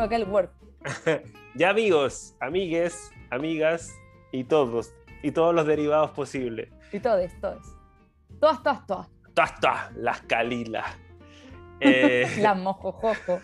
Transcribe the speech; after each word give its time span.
tengo 0.00 0.06
acá 0.06 0.16
el 0.16 0.24
Word. 0.24 0.50
ya 1.54 1.70
amigos, 1.70 2.34
amigues, 2.40 3.12
amigas 3.30 3.94
y 4.32 4.44
todos, 4.44 4.94
y 5.22 5.30
todos 5.32 5.54
los 5.54 5.66
derivados 5.66 6.10
posibles. 6.12 6.70
Y 6.92 7.00
todos, 7.00 7.30
todos. 7.40 7.76
Todas, 8.40 8.62
todas, 8.62 8.86
todas. 8.86 9.08
Todas, 9.34 9.60
todas, 9.60 9.96
las 9.96 10.22
calilas. 10.22 10.86
Eh... 11.82 12.28
las 12.42 12.58
mojojojo. 12.58 13.40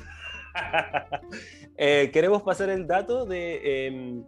eh, 1.79 2.11
queremos 2.13 2.43
pasar 2.43 2.69
el 2.69 2.87
dato 2.87 3.25
de 3.25 3.87
em, 3.87 4.25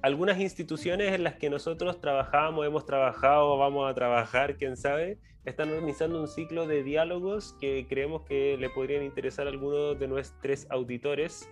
algunas 0.00 0.40
instituciones 0.40 1.12
en 1.12 1.22
las 1.22 1.34
que 1.34 1.50
nosotros 1.50 2.00
trabajamos, 2.00 2.64
hemos 2.64 2.86
trabajado, 2.86 3.58
vamos 3.58 3.90
a 3.90 3.92
trabajar, 3.92 4.56
quién 4.56 4.78
sabe, 4.78 5.18
están 5.44 5.70
organizando 5.70 6.20
un 6.20 6.28
ciclo 6.28 6.66
de 6.66 6.82
diálogos 6.82 7.54
que 7.60 7.86
creemos 7.88 8.22
que 8.22 8.56
le 8.56 8.70
podrían 8.70 9.02
interesar 9.02 9.46
a 9.46 9.50
algunos 9.50 9.98
de 9.98 10.06
nuestros 10.06 10.66
auditores. 10.70 11.48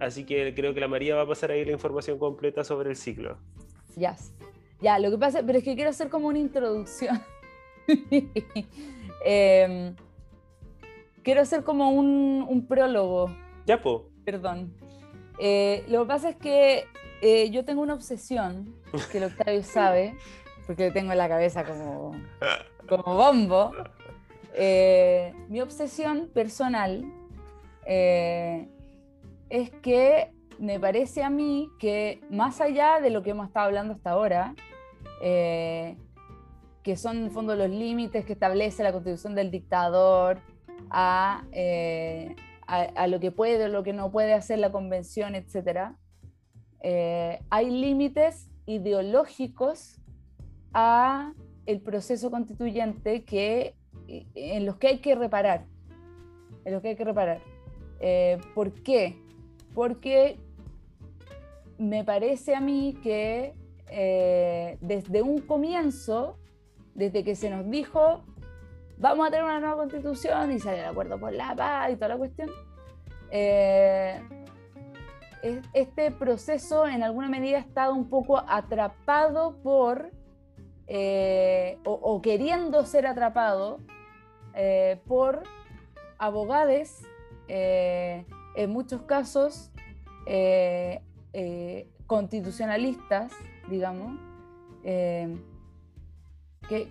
Así 0.00 0.24
que 0.24 0.54
creo 0.54 0.74
que 0.74 0.80
la 0.80 0.88
María 0.88 1.14
va 1.14 1.22
a 1.22 1.26
pasar 1.26 1.52
ahí 1.52 1.64
la 1.64 1.72
información 1.72 2.18
completa 2.18 2.64
sobre 2.64 2.90
el 2.90 2.96
ciclo. 2.96 3.38
Ya, 3.96 4.16
ya, 4.80 4.98
lo 4.98 5.10
que 5.10 5.18
pasa, 5.18 5.42
pero 5.44 5.58
es 5.58 5.64
que 5.64 5.74
quiero 5.74 5.90
hacer 5.90 6.08
como 6.08 6.28
una 6.28 6.38
introducción. 6.38 7.20
Em, 9.22 9.94
quiero 11.22 11.42
hacer 11.42 11.62
como 11.62 11.90
un, 11.90 12.66
prólogo. 12.66 13.30
Ya, 13.66 13.82
po. 13.82 14.08
Perdón. 14.24 14.72
Eh, 15.38 15.84
lo 15.88 16.02
que 16.02 16.08
pasa 16.08 16.30
es 16.30 16.36
que 16.36 16.86
eh, 17.20 17.50
yo 17.50 17.64
tengo 17.66 17.82
una 17.82 17.94
obsesión, 17.94 18.74
que 19.12 19.18
el 19.18 19.24
Octavio 19.24 19.62
sabe, 19.62 20.14
porque 20.66 20.90
tengo 20.90 21.12
en 21.12 21.18
la 21.18 21.28
cabeza 21.28 21.64
como, 21.64 22.12
como 22.90 23.14
bombo. 23.14 23.72
Eh, 24.54 25.32
mi 25.48 25.62
obsesión 25.62 26.28
personal 26.34 27.04
es 27.86 29.70
que 29.82 30.30
me 30.60 30.78
parece 30.78 31.22
a 31.22 31.30
mí 31.30 31.70
que 31.78 32.20
más 32.30 32.60
allá 32.60 33.00
de 33.00 33.10
lo 33.10 33.22
que 33.22 33.30
hemos 33.30 33.48
estado 33.48 33.66
hablando 33.66 33.94
hasta 33.94 34.10
ahora, 34.10 34.54
eh, 35.22 35.96
que 36.82 36.96
son 36.96 37.16
en 37.16 37.30
fondo 37.30 37.56
los 37.56 37.70
límites 37.70 38.26
que 38.26 38.34
establece 38.34 38.82
la 38.82 38.92
constitución 38.92 39.34
del 39.34 39.50
dictador 39.50 40.38
eh, 41.52 42.36
a, 42.66 43.06
lo 43.06 43.20
que 43.20 43.32
puede 43.32 43.64
o 43.64 43.68
lo 43.68 43.82
que 43.82 43.92
no 43.92 44.12
puede 44.12 44.34
hacer 44.34 44.58
la 44.58 44.70
convención, 44.70 45.34
etc., 45.34 45.92
eh, 46.82 47.42
hay 47.50 47.70
límites 47.70 48.48
ideológicos 48.66 49.98
a 50.72 51.32
el 51.66 51.80
proceso 51.80 52.30
constituyente 52.30 53.24
que, 53.24 53.74
en 54.06 54.66
los 54.66 54.76
que 54.76 54.88
hay 54.88 54.98
que 54.98 55.14
reparar. 55.14 55.66
En 56.64 56.72
los 56.72 56.82
que 56.82 56.88
hay 56.88 56.96
que 56.96 57.04
reparar. 57.04 57.40
¿Por 58.54 58.72
qué? 58.82 59.16
Porque 59.74 60.38
me 61.78 62.04
parece 62.04 62.54
a 62.54 62.60
mí 62.60 62.98
que 63.02 63.54
eh, 63.88 64.78
desde 64.80 65.22
un 65.22 65.40
comienzo, 65.40 66.36
desde 66.94 67.24
que 67.24 67.34
se 67.34 67.50
nos 67.50 67.68
dijo, 67.68 68.22
vamos 68.98 69.26
a 69.26 69.30
tener 69.30 69.44
una 69.44 69.60
nueva 69.60 69.76
constitución 69.76 70.52
y 70.52 70.60
sale 70.60 70.80
el 70.80 70.84
acuerdo 70.84 71.18
por 71.18 71.32
la 71.32 71.56
paz 71.56 71.90
y 71.90 71.96
toda 71.96 72.08
la 72.08 72.16
cuestión, 72.18 72.50
eh, 73.30 74.20
este 75.72 76.10
proceso 76.10 76.86
en 76.86 77.02
alguna 77.02 77.28
medida 77.28 77.56
ha 77.56 77.60
estado 77.60 77.94
un 77.94 78.08
poco 78.08 78.44
atrapado 78.46 79.56
por, 79.62 80.10
eh, 80.92 81.78
o, 81.84 82.20
queriendo 82.20 82.84
ser 82.84 83.06
atrapado 83.06 83.78
por 85.06 85.44
abogados, 86.18 86.98
en 87.48 88.70
muchos 88.70 89.02
casos 89.02 89.70
eh, 91.32 91.88
constitucionalistas, 92.06 93.32
digamos, 93.68 94.18
eh, 94.82 95.38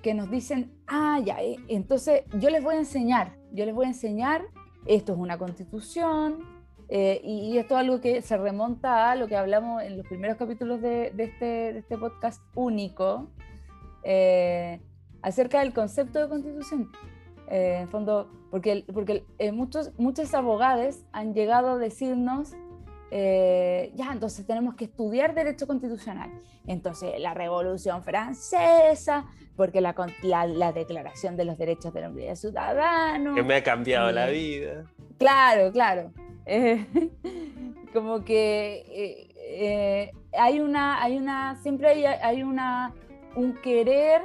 que, 0.02 0.14
nos 0.14 0.32
dicen, 0.32 0.72
ah, 0.88 1.20
ya, 1.24 1.42
eh, 1.42 1.58
entonces 1.68 2.24
yo 2.38 2.50
les 2.50 2.64
voy 2.64 2.76
a 2.76 2.80
enseñar, 2.80 3.36
yo 3.52 3.66
les 3.66 3.76
voy 3.76 3.86
a 3.86 3.90
enseñar, 3.90 4.46
esto 4.86 5.12
es 5.12 5.20
una 5.20 5.38
constitución, 5.38 6.40
y, 6.90 7.58
esto 7.58 7.76
es 7.76 7.80
algo 7.82 8.00
que 8.00 8.22
se 8.22 8.38
remonta 8.38 9.12
a 9.12 9.16
lo 9.16 9.28
que 9.28 9.36
hablamos 9.36 9.84
en 9.84 9.98
los 9.98 10.08
primeros 10.08 10.38
capítulos 10.38 10.82
de, 10.82 11.14
este, 11.18 11.78
este, 11.78 11.98
podcast 11.98 12.42
único, 12.56 13.28
acerca 15.22 15.60
del 15.60 15.74
concepto 15.74 16.20
de 16.20 16.30
constitución. 16.30 16.92
en 17.48 17.90
fondo, 17.90 18.30
porque, 18.52 18.86
porque 18.94 19.24
muchos, 19.54 19.92
muchos 19.98 20.34
abogados 20.34 21.04
han 21.12 21.34
llegado 21.34 21.72
a 21.72 21.78
decirnos 21.78 22.54
eh, 23.12 23.92
ya, 23.96 24.12
entonces 24.12 24.46
tenemos 24.46 24.76
que 24.76 24.86
estudiar 24.86 25.34
derecho 25.34 25.66
constitucional. 25.66 26.30
Entonces, 26.68 27.20
la 27.20 27.34
Revolución 27.34 28.04
Francesa, 28.04 29.26
porque 29.56 29.82
la, 29.82 29.96
la, 30.22 30.72
Declaración 30.72 31.36
de 31.36 31.46
los 31.46 31.58
Derechos 31.58 31.94
del 31.94 32.06
Hombre 32.06 32.24
y 32.24 32.28
del 32.28 32.38
Ciudadano. 32.38 33.34
Que 33.34 33.44
me 33.44 33.56
ha 33.56 33.64
cambiado 33.64 34.12
la 34.12 34.28
vida. 34.28 34.86
Claro, 35.18 35.72
claro. 35.72 36.12
Eh, 36.46 36.86
como 37.94 38.24
que 38.24 39.32
eh, 39.36 40.12
hay 40.38 40.60
una, 40.60 41.02
hay 41.02 41.18
una, 41.18 41.56
siempre 41.62 41.90
hay, 41.90 42.06
hay 42.06 42.44
una, 42.44 42.94
un 43.40 43.56
querer 43.56 44.22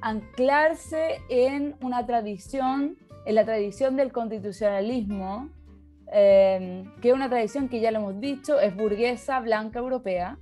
anclarse 0.00 1.20
en 1.28 1.76
una 1.80 2.06
tradición, 2.06 2.96
en 3.24 3.34
la 3.34 3.44
tradición 3.44 3.96
del 3.96 4.12
constitucionalismo, 4.12 5.50
Em, 6.12 6.84
que 7.00 7.08
es 7.08 7.14
una 7.14 7.28
tradición 7.28 7.68
que 7.68 7.80
ya 7.80 7.90
lo 7.90 7.98
hemos 7.98 8.20
dicho, 8.20 8.60
es 8.60 8.74
burguesa, 8.76 9.40
blanca, 9.40 9.80
europea. 9.80 10.38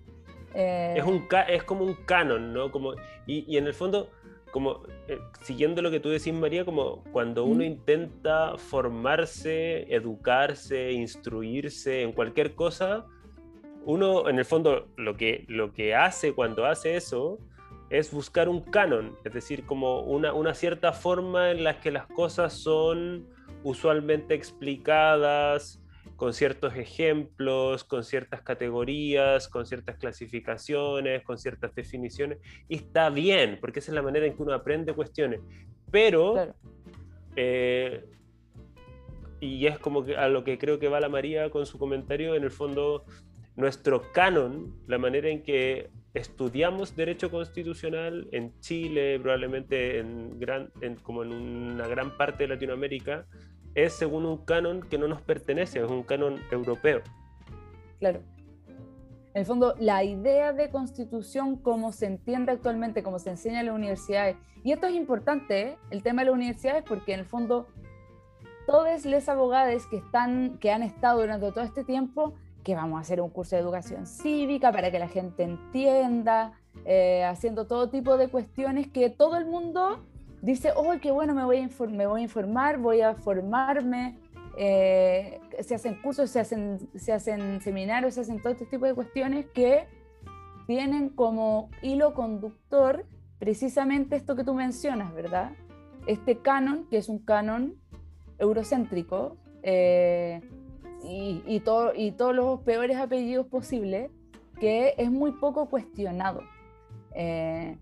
Eh, 0.54 0.94
es, 0.98 1.04
un, 1.04 1.26
es 1.48 1.64
como 1.64 1.84
un 1.84 1.94
canon, 1.94 2.52
¿no? 2.52 2.70
Como, 2.70 2.92
y, 3.26 3.44
y 3.48 3.56
en 3.56 3.66
el 3.66 3.74
fondo, 3.74 4.10
como 4.52 4.82
eh, 5.08 5.18
siguiendo 5.40 5.80
lo 5.80 5.90
que 5.90 6.00
tú 6.00 6.10
decís, 6.10 6.34
María, 6.34 6.64
como 6.64 7.02
cuando 7.12 7.44
uno 7.44 7.64
intenta 7.64 8.58
formarse, 8.58 9.92
educarse, 9.92 10.92
instruirse 10.92 12.02
en 12.02 12.12
cualquier 12.12 12.54
cosa, 12.54 13.06
uno 13.86 14.28
en 14.28 14.38
el 14.38 14.44
fondo 14.44 14.86
lo 14.96 15.16
que, 15.16 15.44
lo 15.48 15.72
que 15.72 15.94
hace 15.94 16.34
cuando 16.34 16.66
hace 16.66 16.96
eso 16.96 17.38
es 17.90 18.12
buscar 18.12 18.48
un 18.48 18.60
canon, 18.60 19.16
es 19.24 19.32
decir, 19.32 19.64
como 19.64 20.00
una, 20.00 20.32
una 20.32 20.54
cierta 20.54 20.92
forma 20.92 21.50
en 21.50 21.64
la 21.64 21.80
que 21.80 21.90
las 21.90 22.06
cosas 22.06 22.52
son 22.54 23.28
usualmente 23.62 24.34
explicadas 24.34 25.80
con 26.16 26.32
ciertos 26.32 26.76
ejemplos, 26.76 27.84
con 27.84 28.04
ciertas 28.04 28.42
categorías, 28.42 29.48
con 29.48 29.66
ciertas 29.66 29.96
clasificaciones, 29.96 31.22
con 31.22 31.38
ciertas 31.38 31.74
definiciones, 31.74 32.38
y 32.68 32.76
está 32.76 33.10
bien, 33.10 33.58
porque 33.60 33.80
esa 33.80 33.90
es 33.90 33.94
la 33.94 34.02
manera 34.02 34.26
en 34.26 34.36
que 34.36 34.42
uno 34.42 34.54
aprende 34.54 34.94
cuestiones. 34.94 35.40
Pero, 35.90 36.54
eh, 37.36 38.04
y 39.40 39.66
es 39.66 39.78
como 39.78 40.04
que 40.04 40.16
a 40.16 40.28
lo 40.28 40.44
que 40.44 40.56
creo 40.58 40.78
que 40.78 40.88
va 40.88 41.00
la 41.00 41.08
María 41.08 41.50
con 41.50 41.66
su 41.66 41.78
comentario, 41.78 42.34
en 42.34 42.44
el 42.44 42.50
fondo, 42.50 43.04
nuestro 43.56 44.12
canon, 44.12 44.74
la 44.86 44.98
manera 44.98 45.28
en 45.28 45.42
que 45.42 45.90
estudiamos 46.14 46.94
derecho 46.94 47.30
constitucional 47.30 48.28
en 48.30 48.58
Chile, 48.60 49.18
probablemente 49.20 49.98
en 49.98 50.38
gran, 50.38 50.70
como 51.02 51.24
en 51.24 51.32
una 51.32 51.88
gran 51.88 52.16
parte 52.16 52.44
de 52.44 52.54
Latinoamérica, 52.54 53.26
es 53.74 53.92
según 53.92 54.24
un 54.24 54.38
canon 54.38 54.82
que 54.82 54.96
no 54.96 55.08
nos 55.08 55.20
pertenece, 55.20 55.80
es 55.80 55.90
un 55.90 56.04
canon 56.04 56.40
europeo. 56.52 57.02
Claro. 57.98 58.20
En 59.34 59.40
el 59.40 59.46
fondo, 59.46 59.74
la 59.80 60.04
idea 60.04 60.52
de 60.52 60.70
constitución 60.70 61.56
como 61.56 61.90
se 61.90 62.06
entiende 62.06 62.52
actualmente, 62.52 63.02
como 63.02 63.18
se 63.18 63.30
enseña 63.30 63.60
en 63.60 63.66
las 63.66 63.74
universidades, 63.74 64.36
y 64.62 64.70
esto 64.70 64.86
es 64.86 64.94
importante, 64.94 65.60
¿eh? 65.60 65.78
el 65.90 66.04
tema 66.04 66.22
de 66.22 66.26
las 66.26 66.34
universidades, 66.34 66.84
porque 66.86 67.14
en 67.14 67.20
el 67.20 67.26
fondo 67.26 67.66
todos 68.66 69.04
los 69.04 69.28
abogados 69.28 69.86
que, 69.88 69.96
están, 69.96 70.58
que 70.58 70.70
han 70.70 70.84
estado 70.84 71.20
durante 71.20 71.50
todo 71.50 71.64
este 71.64 71.82
tiempo, 71.82 72.34
que 72.64 72.74
vamos 72.74 72.98
a 72.98 73.02
hacer 73.02 73.20
un 73.20 73.30
curso 73.30 73.54
de 73.54 73.62
educación 73.62 74.06
cívica 74.06 74.72
para 74.72 74.90
que 74.90 74.98
la 74.98 75.08
gente 75.08 75.44
entienda, 75.44 76.52
eh, 76.84 77.24
haciendo 77.24 77.66
todo 77.66 77.90
tipo 77.90 78.16
de 78.16 78.28
cuestiones 78.28 78.88
que 78.88 79.10
todo 79.10 79.36
el 79.36 79.44
mundo 79.44 80.02
dice, 80.42 80.72
oh, 80.74 80.92
qué 81.00 81.10
bueno, 81.12 81.34
me 81.34 81.44
voy 81.44 81.58
a, 81.58 81.86
me 81.86 82.06
voy 82.06 82.20
a 82.20 82.24
informar, 82.24 82.78
voy 82.78 83.02
a 83.02 83.14
formarme, 83.14 84.18
eh, 84.56 85.40
se 85.60 85.74
hacen 85.74 86.00
cursos, 86.02 86.30
se 86.30 86.40
hacen, 86.40 86.88
se 86.96 87.12
hacen 87.12 87.60
seminarios, 87.60 88.14
se 88.14 88.22
hacen 88.22 88.40
todo 88.40 88.52
este 88.52 88.66
tipo 88.66 88.86
de 88.86 88.94
cuestiones 88.94 89.46
que 89.46 89.86
tienen 90.66 91.10
como 91.10 91.70
hilo 91.82 92.14
conductor 92.14 93.04
precisamente 93.38 94.16
esto 94.16 94.36
que 94.36 94.44
tú 94.44 94.54
mencionas, 94.54 95.12
¿verdad? 95.14 95.52
Este 96.06 96.38
canon, 96.38 96.86
que 96.88 96.98
es 96.98 97.08
un 97.08 97.18
canon 97.18 97.74
eurocéntrico, 98.38 99.36
eh, 99.62 100.40
y, 101.04 101.42
y, 101.46 101.62
y 101.96 102.10
todos 102.12 102.34
los 102.34 102.60
peores 102.60 102.96
apellidos 102.96 103.46
posibles, 103.46 104.10
que 104.58 104.94
es 104.98 105.10
muy 105.10 105.32
poco 105.32 105.68
cuestionado. 105.68 106.42
Eh, 107.14 107.78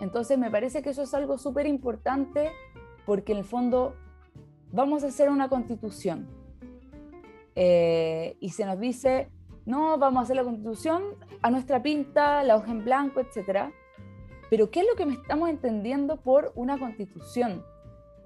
entonces 0.00 0.38
me 0.38 0.50
parece 0.50 0.82
que 0.82 0.90
eso 0.90 1.02
es 1.02 1.14
algo 1.14 1.38
súper 1.38 1.66
importante 1.66 2.50
porque 3.04 3.32
en 3.32 3.38
el 3.38 3.44
fondo 3.44 3.94
vamos 4.72 5.04
a 5.04 5.08
hacer 5.08 5.28
una 5.28 5.48
constitución. 5.48 6.28
Eh, 7.56 8.36
y 8.40 8.50
se 8.50 8.64
nos 8.64 8.78
dice, 8.78 9.30
no, 9.66 9.98
vamos 9.98 10.20
a 10.20 10.22
hacer 10.24 10.36
la 10.36 10.44
constitución 10.44 11.02
a 11.42 11.50
nuestra 11.50 11.82
pinta, 11.82 12.42
la 12.44 12.56
hoja 12.56 12.70
en 12.70 12.84
blanco, 12.84 13.20
etc. 13.20 13.72
Pero 14.50 14.70
¿qué 14.70 14.80
es 14.80 14.86
lo 14.88 14.94
que 14.94 15.06
me 15.06 15.14
estamos 15.14 15.48
entendiendo 15.48 16.16
por 16.16 16.52
una 16.54 16.78
constitución? 16.78 17.64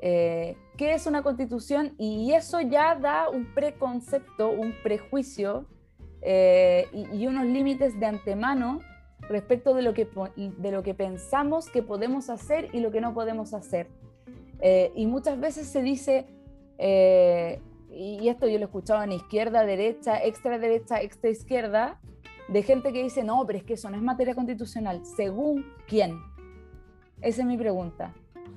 Eh, 0.04 0.56
¿Qué 0.76 0.94
es 0.94 1.06
una 1.06 1.22
constitución? 1.22 1.94
Y 1.96 2.32
eso 2.32 2.60
ya 2.60 2.96
da 2.96 3.28
un 3.28 3.54
preconcepto, 3.54 4.50
un 4.50 4.74
prejuicio 4.82 5.64
eh, 6.22 6.88
y, 6.92 7.24
unos 7.28 7.46
límites 7.46 7.98
de 7.98 8.06
antemano 8.06 8.80
respecto 9.28 9.74
de 9.74 9.82
lo, 9.82 9.94
que, 9.94 10.08
de 10.36 10.72
lo 10.72 10.82
que 10.82 10.94
pensamos 10.94 11.70
que 11.70 11.84
podemos 11.84 12.30
hacer 12.30 12.68
y 12.72 12.80
lo 12.80 12.90
que 12.90 13.00
no 13.00 13.14
podemos 13.14 13.54
hacer. 13.54 13.86
Eh, 14.60 14.92
y 14.96 15.06
muchas 15.06 15.38
veces 15.38 15.68
se 15.68 15.82
dice, 15.82 16.26
y 17.88 18.28
esto 18.28 18.48
yo 18.48 18.58
lo 18.58 18.64
he 18.64 18.66
escuchado 18.66 19.04
en 19.04 19.12
izquierda, 19.12 19.64
derecha, 19.64 20.20
extra 20.24 20.58
derecha, 20.58 21.00
extra 21.00 21.30
izquierda, 21.30 22.00
de 22.48 22.62
gente 22.64 22.92
que 22.92 23.04
dice, 23.04 23.22
no, 23.22 23.46
pero 23.46 23.60
es 23.60 23.64
que 23.64 23.74
eso 23.74 23.88
no 23.88 23.96
es 23.96 24.02
materia 24.02 24.34
constitucional. 24.34 25.06
¿Según 25.06 25.64
quién? 25.86 26.18
Esa 27.20 27.42
es 27.42 27.46
mi 27.46 27.56
pregunta. 27.56 28.12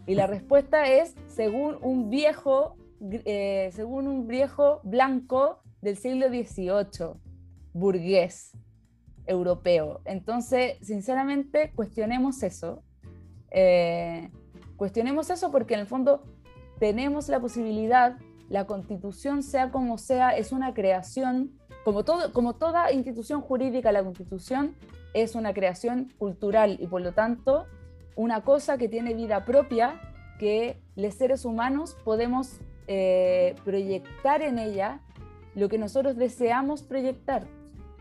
Y 0.08 0.16
la 0.16 0.28
respuesta 0.28 0.88
es, 0.88 1.16
según 1.28 1.78
un 1.82 2.10
viejo, 2.10 2.78
eh, 3.02 3.70
según 3.74 4.08
un 4.08 4.28
viejo 4.28 4.82
blanco 4.84 5.60
del 5.82 5.98
siglo 5.98 6.28
XVIII, 6.28 7.20
burgués, 7.74 8.52
europeo. 9.28 10.02
Entonces, 10.06 10.78
sinceramente, 10.82 11.72
cuestionemos 11.76 12.44
eso. 12.44 12.84
Eh, 13.52 14.30
cuestionemos 14.76 15.30
eso 15.30 15.52
porque 15.52 15.74
en 15.74 15.82
el 15.82 15.88
fondo 15.88 16.24
tenemos 16.80 17.30
la 17.30 17.40
posibilidad 17.40 18.18
la 18.50 18.66
constitución, 18.66 19.44
sea 19.44 19.72
como 19.72 19.98
sea, 19.98 20.32
es 20.32 20.52
una 20.52 20.74
creación, 20.74 21.52
como, 21.84 22.04
todo, 22.04 22.32
como 22.34 22.54
toda 22.54 22.92
institución 22.92 23.42
jurídica, 23.42 23.92
la 23.92 24.04
constitución 24.04 24.76
es 25.14 25.36
una 25.36 25.54
creación 25.54 26.14
cultural 26.18 26.78
y 26.80 26.88
por 26.88 27.02
lo 27.02 27.14
tanto 27.14 27.66
una 28.16 28.42
cosa 28.42 28.78
que 28.78 28.88
tiene 28.88 29.14
vida 29.14 29.46
propia, 29.46 30.00
que 30.40 30.78
los 30.96 31.14
seres 31.16 31.46
humanos 31.46 31.96
podemos 32.04 32.60
eh, 32.88 33.56
proyectar 33.64 34.42
en 34.42 34.60
ella 34.60 35.02
lo 35.56 35.70
que 35.70 35.78
nosotros 35.78 36.16
deseamos 36.16 36.84
proyectar. 36.84 37.48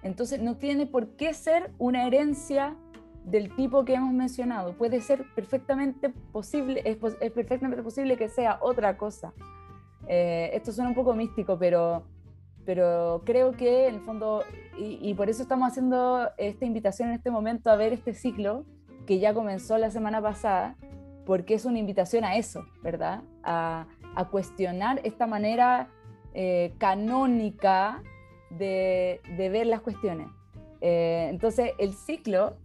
Entonces 0.02 0.40
no 0.40 0.56
tiene 0.56 0.86
por 0.86 1.16
qué 1.16 1.32
ser 1.32 1.70
una 1.78 2.06
herencia 2.06 2.76
del 3.24 3.54
tipo 3.56 3.84
que 3.84 3.94
hemos 3.94 4.12
mencionado. 4.12 4.74
Puede 4.74 5.00
ser 5.00 5.24
perfectamente 5.34 6.10
posible, 6.32 6.82
es, 6.84 6.98
es 7.20 7.32
perfectamente 7.32 7.82
posible 7.82 8.16
que 8.16 8.28
sea 8.28 8.58
otra 8.60 8.96
cosa. 8.96 9.32
Eh, 10.06 10.50
esto 10.52 10.72
suena 10.72 10.90
un 10.90 10.94
poco 10.94 11.14
místico, 11.14 11.58
pero, 11.58 12.04
pero 12.64 13.22
creo 13.24 13.52
que 13.52 13.88
en 13.88 13.96
el 13.96 14.00
fondo, 14.02 14.44
y, 14.76 15.14
por 15.14 15.30
eso 15.30 15.42
estamos 15.42 15.68
haciendo 15.68 16.28
esta 16.36 16.64
invitación 16.64 17.08
en 17.08 17.14
este 17.14 17.30
momento 17.30 17.70
a 17.70 17.76
ver 17.76 17.92
este 17.92 18.12
ciclo 18.12 18.64
que 19.06 19.18
ya 19.18 19.34
comenzó 19.34 19.78
la 19.78 19.90
semana 19.90 20.20
pasada, 20.20 20.76
porque 21.26 21.54
es 21.54 21.64
una 21.64 21.78
invitación 21.78 22.24
a 22.24 22.36
eso, 22.36 22.64
¿verdad? 22.82 23.22
A, 23.42 23.86
cuestionar 24.30 25.00
esta 25.02 25.26
manera 25.26 25.88
eh, 26.34 26.72
canónica 26.78 28.00
de, 28.50 29.20
ver 29.36 29.66
las 29.66 29.80
cuestiones. 29.80 30.28
Eh, 30.80 31.26
entonces, 31.30 31.72
el 31.78 31.94
ciclo, 31.94 32.56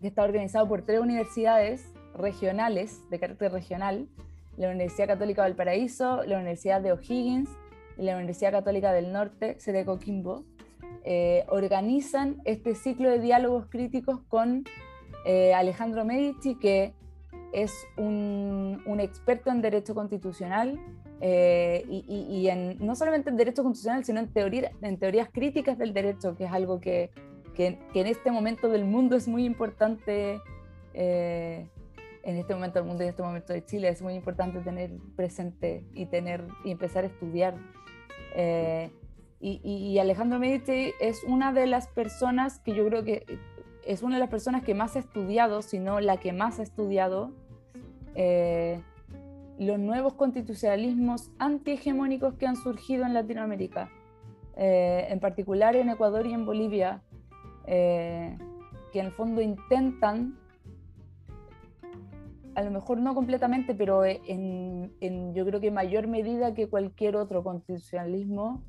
que 0.00 0.08
está 0.08 0.22
organizado 0.22 0.66
por 0.66 0.82
tres 0.82 1.00
universidades 1.00 1.92
regionales, 2.14 3.02
de 3.10 3.18
carácter 3.18 3.52
regional, 3.52 4.08
la 4.56 4.70
Universidad 4.70 5.08
Católica 5.08 5.42
del 5.42 5.52
Valparaíso, 5.52 6.24
la 6.24 6.38
Universidad 6.38 6.80
de 6.80 6.92
O'Higgins 6.92 7.50
y 7.98 8.02
la 8.02 8.16
Universidad 8.16 8.52
Católica 8.52 8.92
del 8.92 9.12
Norte, 9.12 9.58
sede 9.60 9.84
Coquimbo, 9.84 10.44
eh, 11.04 11.44
organizan 11.48 12.40
este 12.44 12.74
ciclo 12.74 13.10
de 13.10 13.18
diálogos 13.18 13.66
críticos 13.68 14.20
con 14.28 14.64
eh, 15.24 15.54
Alejandro 15.54 16.04
Medici, 16.04 16.56
que 16.56 16.92
es 17.52 17.72
un, 17.96 18.82
experto 19.00 19.50
en 19.50 19.62
derecho 19.62 19.94
constitucional 19.94 20.80
eh, 21.20 21.84
y, 21.88 22.48
en, 22.48 22.78
no 22.78 22.94
solamente 22.94 23.30
en 23.30 23.36
derecho 23.36 23.62
constitucional, 23.62 24.04
sino 24.04 24.20
en, 24.20 24.32
teoría, 24.32 24.72
en 24.80 24.98
teorías 24.98 25.28
críticas 25.30 25.78
del 25.78 25.92
derecho, 25.92 26.36
que 26.36 26.44
es 26.44 26.52
algo 26.52 26.80
que, 26.80 27.10
que, 27.54 27.78
en 27.94 28.06
este 28.06 28.30
momento 28.30 28.68
del 28.68 28.84
mundo 28.84 29.16
es 29.16 29.28
muy 29.28 29.44
importante 29.44 30.40
en 32.24 32.36
este 32.36 32.54
momento 32.54 32.78
del 32.78 32.88
mundo 32.88 33.02
y 33.02 33.06
en 33.06 33.10
este 33.10 33.22
momento 33.22 33.52
de 33.52 33.64
Chile 33.64 33.88
es 33.88 34.02
muy 34.02 34.14
importante 34.14 34.60
tener 34.60 34.90
presente 35.16 35.84
y, 35.94 36.06
tener, 36.06 36.46
y 36.64 36.70
empezar 36.70 37.04
a 37.04 37.08
estudiar. 37.08 37.56
Eh, 38.34 38.90
y, 39.44 39.98
Alejandro 39.98 40.38
Medici 40.38 40.92
es 41.00 41.24
una 41.24 41.52
de 41.52 41.66
las 41.66 41.88
personas 41.88 42.60
que 42.60 42.74
yo 42.74 42.86
creo 42.86 43.02
que 43.02 43.24
es 43.86 44.02
una 44.02 44.16
de 44.16 44.20
las 44.20 44.30
personas 44.30 44.62
que 44.62 44.74
más 44.74 44.96
ha 44.96 45.00
estudiado, 45.00 45.62
si 45.62 45.78
no 45.78 46.00
la 46.00 46.18
que 46.18 46.32
más 46.32 46.58
ha 46.58 46.62
estudiado, 46.62 47.32
eh, 48.14 48.80
los 49.58 49.78
nuevos 49.78 50.14
constitucionalismos 50.14 51.30
antihegemónicos 51.38 52.34
que 52.34 52.46
han 52.46 52.56
surgido 52.56 53.04
en 53.04 53.14
Latinoamérica, 53.14 53.90
eh, 54.56 55.06
en 55.08 55.20
particular 55.20 55.76
en 55.76 55.88
Ecuador 55.88 56.26
y 56.26 56.32
en 56.32 56.44
Bolivia, 56.44 57.02
que 57.64 58.98
en 58.98 59.06
el 59.06 59.12
fondo 59.12 59.40
intentan 59.40 60.36
a 62.54 62.62
lo 62.62 62.70
mejor 62.70 62.98
no 62.98 63.14
completamente, 63.14 63.74
pero 63.74 64.04
en, 64.04 65.34
yo 65.34 65.46
creo 65.46 65.60
que 65.60 65.70
mayor 65.70 66.06
medida 66.06 66.54
que 66.54 66.68
cualquier 66.68 67.16
otro 67.16 67.42
constitucionalismo, 67.42 68.62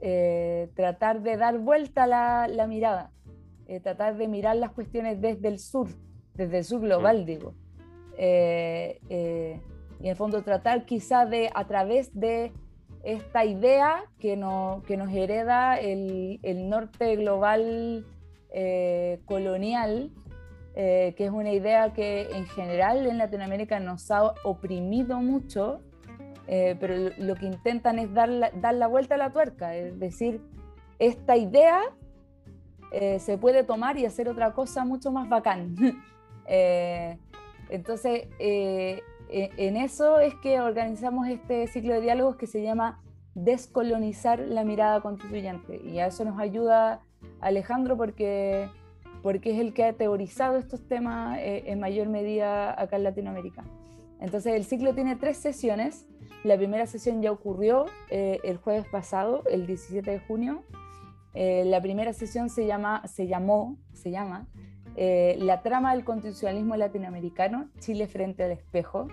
eh, 0.00 0.70
tratar 0.74 1.22
de 1.22 1.36
dar 1.36 1.58
vuelta 1.58 2.06
la, 2.06 2.48
la 2.48 2.66
mirada, 2.66 3.10
eh, 3.66 3.80
tratar 3.80 4.16
de 4.16 4.28
mirar 4.28 4.56
las 4.56 4.72
cuestiones 4.72 5.20
desde 5.20 5.48
el 5.48 5.58
sur, 5.58 5.88
desde 6.34 6.58
el 6.58 6.64
sur 6.64 6.80
global, 6.80 7.22
mm. 7.22 7.26
digo. 7.26 7.54
Eh, 8.18 9.00
y 9.98 10.04
en 10.04 10.10
el 10.10 10.16
fondo 10.16 10.42
tratar 10.42 10.84
quizá 10.84 11.26
de, 11.26 11.50
a 11.54 11.66
través 11.66 12.18
de 12.18 12.52
esta 13.02 13.44
idea 13.44 14.04
que, 14.18 14.36
no, 14.36 14.82
que 14.86 14.96
nos 14.96 15.12
hereda 15.12 15.78
el, 15.78 16.40
el 16.42 16.68
norte 16.68 17.16
global 17.16 18.06
colonial, 19.26 20.10
eh, 20.78 21.14
que 21.16 21.24
es 21.24 21.30
una 21.30 21.52
idea 21.52 21.94
que 21.94 22.28
en 22.32 22.46
general 22.48 23.06
en 23.06 23.16
Latinoamérica 23.16 23.80
nos 23.80 24.10
ha 24.10 24.34
oprimido 24.44 25.22
mucho, 25.22 25.80
eh, 26.48 26.76
pero 26.78 27.14
lo 27.16 27.34
que 27.34 27.46
intentan 27.46 27.98
es 27.98 28.12
dar 28.12 28.28
la, 28.28 28.50
dar 28.50 28.74
la 28.74 28.86
vuelta 28.86 29.14
a 29.14 29.18
la 29.18 29.32
tuerca, 29.32 29.74
es 29.74 29.98
decir, 29.98 30.42
esta 30.98 31.34
idea 31.38 31.80
eh, 32.92 33.18
se 33.18 33.38
puede 33.38 33.64
tomar 33.64 33.98
y 33.98 34.06
hacer 34.06 34.28
otra 34.28 34.52
cosa 34.52 34.84
mucho 34.84 35.10
más 35.10 35.28
bacán. 35.28 35.74
entonces, 37.68 38.28
e, 38.38 39.02
en 39.28 39.76
eso 39.76 40.20
es 40.20 40.34
que 40.36 40.60
organizamos 40.60 41.28
este 41.28 41.66
ciclo 41.66 41.94
de 41.94 42.00
diálogos 42.00 42.36
que 42.36 42.46
se 42.46 42.62
llama 42.62 43.00
Descolonizar 43.34 44.38
la 44.40 44.64
mirada 44.64 45.00
constituyente. 45.00 45.80
Y 45.84 45.98
a 45.98 46.06
eso 46.06 46.24
nos 46.24 46.38
ayuda 46.38 47.02
Alejandro 47.40 47.96
porque 47.96 48.68
porque 49.22 49.50
es 49.50 49.58
el 49.58 49.74
que 49.74 49.82
ha 49.82 49.92
teorizado 49.92 50.56
estos 50.56 50.86
temas 50.86 51.38
eh, 51.38 51.64
en 51.66 51.80
mayor 51.80 52.08
medida 52.08 52.80
acá 52.80 52.94
en 52.94 53.02
Latinoamérica. 53.02 53.64
Entonces 54.20 54.54
el 54.54 54.64
ciclo 54.64 54.94
tiene 54.94 55.16
tres 55.16 55.36
sesiones. 55.36 56.06
La 56.44 56.56
primera 56.56 56.86
sesión 56.86 57.20
ya 57.22 57.32
ocurrió 57.32 57.86
eh, 58.08 58.38
el 58.44 58.56
jueves 58.56 58.86
pasado, 58.86 59.42
el 59.50 59.66
17 59.66 60.08
de 60.08 60.20
junio. 60.20 60.62
Eh, 61.36 61.64
la 61.66 61.80
primera 61.80 62.12
sesión 62.12 62.50
se, 62.50 62.66
llama, 62.66 63.06
se 63.06 63.26
llamó, 63.26 63.78
se 63.92 64.10
llama 64.10 64.48
La 64.96 65.60
trama 65.62 65.94
del 65.94 66.04
constitucionalismo 66.04 66.74
latinoamericano, 66.76 67.68
Chile 67.78 68.08
frente 68.08 68.44
al 68.44 68.52
espejo, 68.52 69.08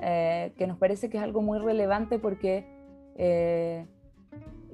que 0.00 0.66
nos 0.66 0.78
parece 0.78 1.10
que 1.10 1.18
es 1.18 1.22
algo 1.22 1.42
muy 1.42 1.58
relevante 1.58 2.18
porque 2.18 2.64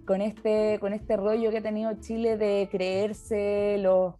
con, 0.04 0.20
este, 0.20 0.78
con 0.80 0.92
este 0.92 1.16
rollo 1.16 1.50
que 1.50 1.58
ha 1.58 1.62
tenido 1.62 1.94
Chile 2.00 2.36
de 2.36 2.68
creerse 2.70 3.78
los 3.78 4.14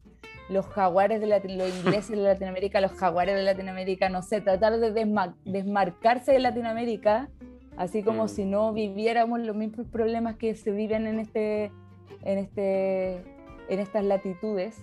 los 0.53 0.67
jaguares 0.67 1.21
de 1.21 1.27
los 1.27 1.77
ingleses 1.79 2.11
de 2.11 2.17
Latinoamérica, 2.17 2.81
los 2.81 2.93
jaguares 2.93 3.35
de 3.35 3.43
Latinoamérica, 3.43 4.09
no 4.09 4.23
sé, 4.23 4.41
tratar 4.41 4.79
de 4.79 4.93
desmarcarse 5.45 6.33
de 6.33 6.39
Latinoamérica, 6.39 7.31
así 7.77 8.03
como 8.03 8.25
mm. 8.25 8.29
si 8.29 8.45
no 8.45 8.73
viviéramos 8.73 9.41
los 9.41 9.57
mismos 9.57 9.87
problemas 9.87 10.37
que 10.37 10.55
se 10.55 10.71
viven 10.71 11.07
en, 11.07 11.21
este, 11.21 11.73
en, 12.23 12.39
este, 12.39 13.15
en 13.69 13.79
estas 13.79 14.05
latitudes. 14.05 14.79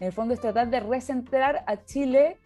En 0.00 0.08
el 0.08 0.12
fondo 0.12 0.34
es 0.34 0.40
tratar 0.40 0.70
de 0.70 0.80
recentrar 0.80 1.64
a 1.66 1.84
Chile 1.84 2.36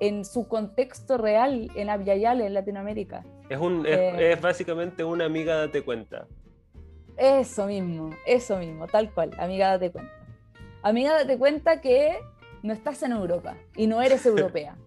en 0.00 0.24
su 0.24 0.48
contexto 0.48 1.18
real, 1.18 1.70
en 1.74 1.90
Abyayale, 1.90 2.46
en 2.46 2.54
Latinoamérica. 2.54 3.24
Es, 3.48 3.58
un, 3.58 3.86
es, 3.86 3.98
eh, 3.98 4.32
es 4.32 4.40
básicamente 4.40 5.04
una 5.04 5.26
amiga 5.26 5.56
date 5.56 5.82
cuenta. 5.82 6.26
Eso 7.16 7.66
mismo, 7.66 8.10
eso 8.26 8.56
mismo, 8.56 8.86
tal 8.86 9.12
cual, 9.12 9.30
amiga 9.38 9.70
date 9.70 9.90
cuenta 9.90 10.22
amiga, 10.82 11.12
date 11.12 11.38
cuenta 11.38 11.80
que 11.80 12.18
no 12.62 12.72
estás 12.72 13.02
en 13.02 13.12
Europa 13.12 13.56
y 13.76 13.86
no 13.86 14.02
eres 14.02 14.26
europea. 14.26 14.76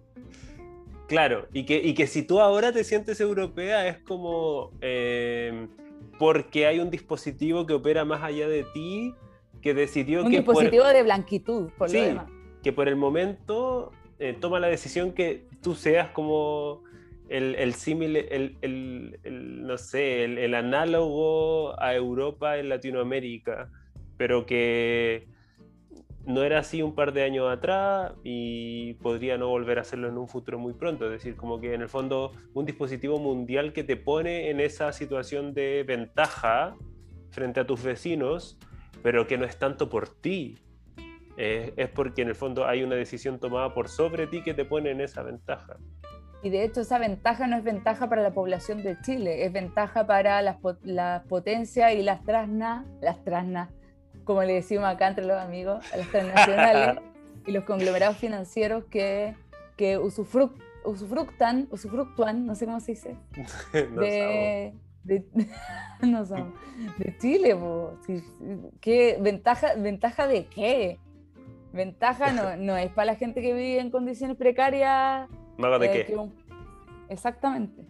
Claro, 1.06 1.46
y 1.52 1.64
que, 1.66 1.76
y 1.76 1.94
que 1.94 2.08
si 2.08 2.24
tú 2.24 2.40
ahora 2.40 2.72
te 2.72 2.82
sientes 2.82 3.20
europea 3.20 3.86
es 3.86 3.98
como, 3.98 4.72
eh, 4.80 5.68
porque 6.18 6.66
hay 6.66 6.80
un 6.80 6.90
dispositivo 6.90 7.66
que 7.66 7.74
opera 7.74 8.04
más 8.04 8.22
allá 8.22 8.48
de 8.48 8.64
ti 8.64 9.14
que 9.60 9.74
decidió 9.74 10.22
un 10.22 10.30
que... 10.30 10.38
dispositivo 10.38 10.84
de 10.84 11.02
blanquitud, 11.02 11.70
por 11.76 11.90
sí, 11.90 11.98
lo 11.98 12.04
demás. 12.04 12.26
que 12.62 12.72
por 12.72 12.88
el 12.88 12.96
momento 12.96 13.92
eh, 14.18 14.36
toma 14.38 14.60
la 14.60 14.68
decisión 14.68 15.12
que 15.12 15.46
tú 15.62 15.74
seas 15.74 16.10
como 16.10 16.82
el, 17.28 17.54
el 17.56 17.74
símil, 17.74 18.16
el, 18.16 18.56
el, 18.60 19.18
el, 19.24 19.66
no 19.66 19.76
sé, 19.78 20.24
el, 20.24 20.54
análogo 20.54 21.80
a 21.80 21.94
Europa 21.94 22.58
en 22.58 22.68
Latinoamérica, 22.68 23.70
pero 24.16 24.46
que 24.46 25.26
no 26.26 26.42
era 26.42 26.58
así 26.58 26.82
un 26.82 26.94
par 26.94 27.12
de 27.12 27.22
años 27.22 27.48
atrás 27.48 28.12
y 28.24 28.94
podría 28.94 29.38
no 29.38 29.48
volver 29.48 29.78
a 29.78 29.82
hacerlo 29.82 30.08
en 30.08 30.18
un 30.18 30.28
futuro 30.28 30.58
muy 30.58 30.74
pronto. 30.74 31.06
Es 31.06 31.12
decir, 31.12 31.36
como 31.36 31.60
que 31.60 31.72
en 31.72 31.82
el 31.82 31.88
fondo 31.88 32.32
un 32.52 32.66
dispositivo 32.66 33.18
mundial 33.18 33.72
que 33.72 33.84
te 33.84 33.96
pone 33.96 34.50
en 34.50 34.60
esa 34.60 34.92
situación 34.92 35.54
de 35.54 35.84
ventaja 35.86 36.74
frente 37.30 37.60
a 37.60 37.66
tus 37.66 37.82
vecinos, 37.82 38.58
pero 39.02 39.28
que 39.28 39.38
no 39.38 39.44
es 39.44 39.56
tanto 39.58 39.88
por 39.88 40.08
ti. 40.08 40.58
Es 41.36 41.90
porque 41.90 42.22
en 42.22 42.28
el 42.28 42.34
fondo 42.34 42.66
hay 42.66 42.82
una 42.82 42.96
decisión 42.96 43.38
tomada 43.38 43.72
por 43.72 43.88
sobre 43.88 44.26
ti 44.26 44.42
que 44.42 44.54
te 44.54 44.64
pone 44.64 44.90
en 44.90 45.02
esa 45.02 45.22
ventaja. 45.22 45.76
Y 46.42 46.50
de 46.50 46.64
hecho 46.64 46.80
esa 46.80 46.98
ventaja 46.98 47.46
no 47.46 47.56
es 47.56 47.64
ventaja 47.64 48.08
para 48.08 48.22
la 48.22 48.32
población 48.32 48.82
de 48.82 49.00
Chile, 49.00 49.44
es 49.44 49.52
ventaja 49.52 50.06
para 50.06 50.42
las, 50.42 50.56
las 50.82 51.24
potencias 51.24 51.92
y 51.94 52.02
las 52.02 52.24
trasnas, 52.24 52.86
las 53.00 53.22
trasnas, 53.22 53.70
como 54.26 54.42
le 54.42 54.54
decimos 54.54 54.84
acá 54.84 55.08
entre 55.08 55.24
los 55.24 55.38
amigos, 55.38 55.82
a 55.92 55.96
las 55.96 56.10
transnacionales 56.10 56.98
y 57.46 57.52
los 57.52 57.64
conglomerados 57.64 58.18
financieros 58.18 58.84
que, 58.90 59.34
que 59.76 59.96
usufructan, 59.96 61.68
usufructúan, 61.70 62.44
no 62.44 62.54
sé 62.54 62.66
cómo 62.66 62.80
se 62.80 62.92
dice, 62.92 63.16
no 63.92 64.00
de, 64.02 64.74
de, 65.04 65.24
no 66.02 66.24
de 66.24 67.16
Chile. 67.18 67.56
¿Qué, 68.80 69.16
ventaja, 69.20 69.74
¿Ventaja 69.76 70.26
de 70.26 70.46
qué? 70.46 70.98
Ventaja 71.72 72.32
no, 72.32 72.56
no 72.56 72.76
es 72.76 72.90
para 72.90 73.12
la 73.12 73.14
gente 73.16 73.40
que 73.40 73.52
vive 73.54 73.80
en 73.80 73.90
condiciones 73.90 74.36
precarias. 74.36 75.28
¿Mago 75.56 75.78
de 75.78 76.00
eh, 76.00 76.06
qué? 76.06 76.16
un- 76.16 76.34
Exactamente. 77.08 77.84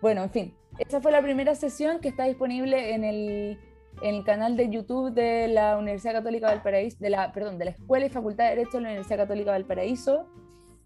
Bueno, 0.00 0.22
en 0.22 0.30
fin, 0.30 0.54
esa 0.78 1.00
fue 1.00 1.10
la 1.10 1.22
primera 1.22 1.54
sesión 1.54 2.00
que 2.00 2.08
está 2.08 2.24
disponible 2.24 2.94
en 2.94 3.04
el, 3.04 3.58
en 4.00 4.14
el 4.16 4.24
canal 4.24 4.56
de 4.56 4.68
YouTube 4.70 5.12
de 5.12 5.48
la 5.48 5.76
Universidad 5.78 6.14
Católica 6.14 6.46
Valparaíso, 6.48 6.96
de 7.00 7.10
la, 7.10 7.32
perdón, 7.32 7.58
de 7.58 7.66
la 7.66 7.70
Escuela 7.72 8.06
y 8.06 8.08
Facultad 8.08 8.44
de 8.44 8.50
Derecho 8.56 8.78
de 8.78 8.80
la 8.82 8.88
Universidad 8.88 9.18
Católica 9.18 9.50
Valparaíso. 9.52 10.26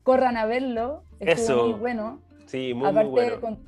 Corran 0.02 0.36
a 0.36 0.46
verlo, 0.46 1.02
estuvo 1.20 1.44
Eso. 1.56 1.66
muy 1.68 1.78
bueno. 1.78 2.20
Sí, 2.46 2.74
muy, 2.74 2.92
bueno. 2.92 3.40
con- 3.40 3.58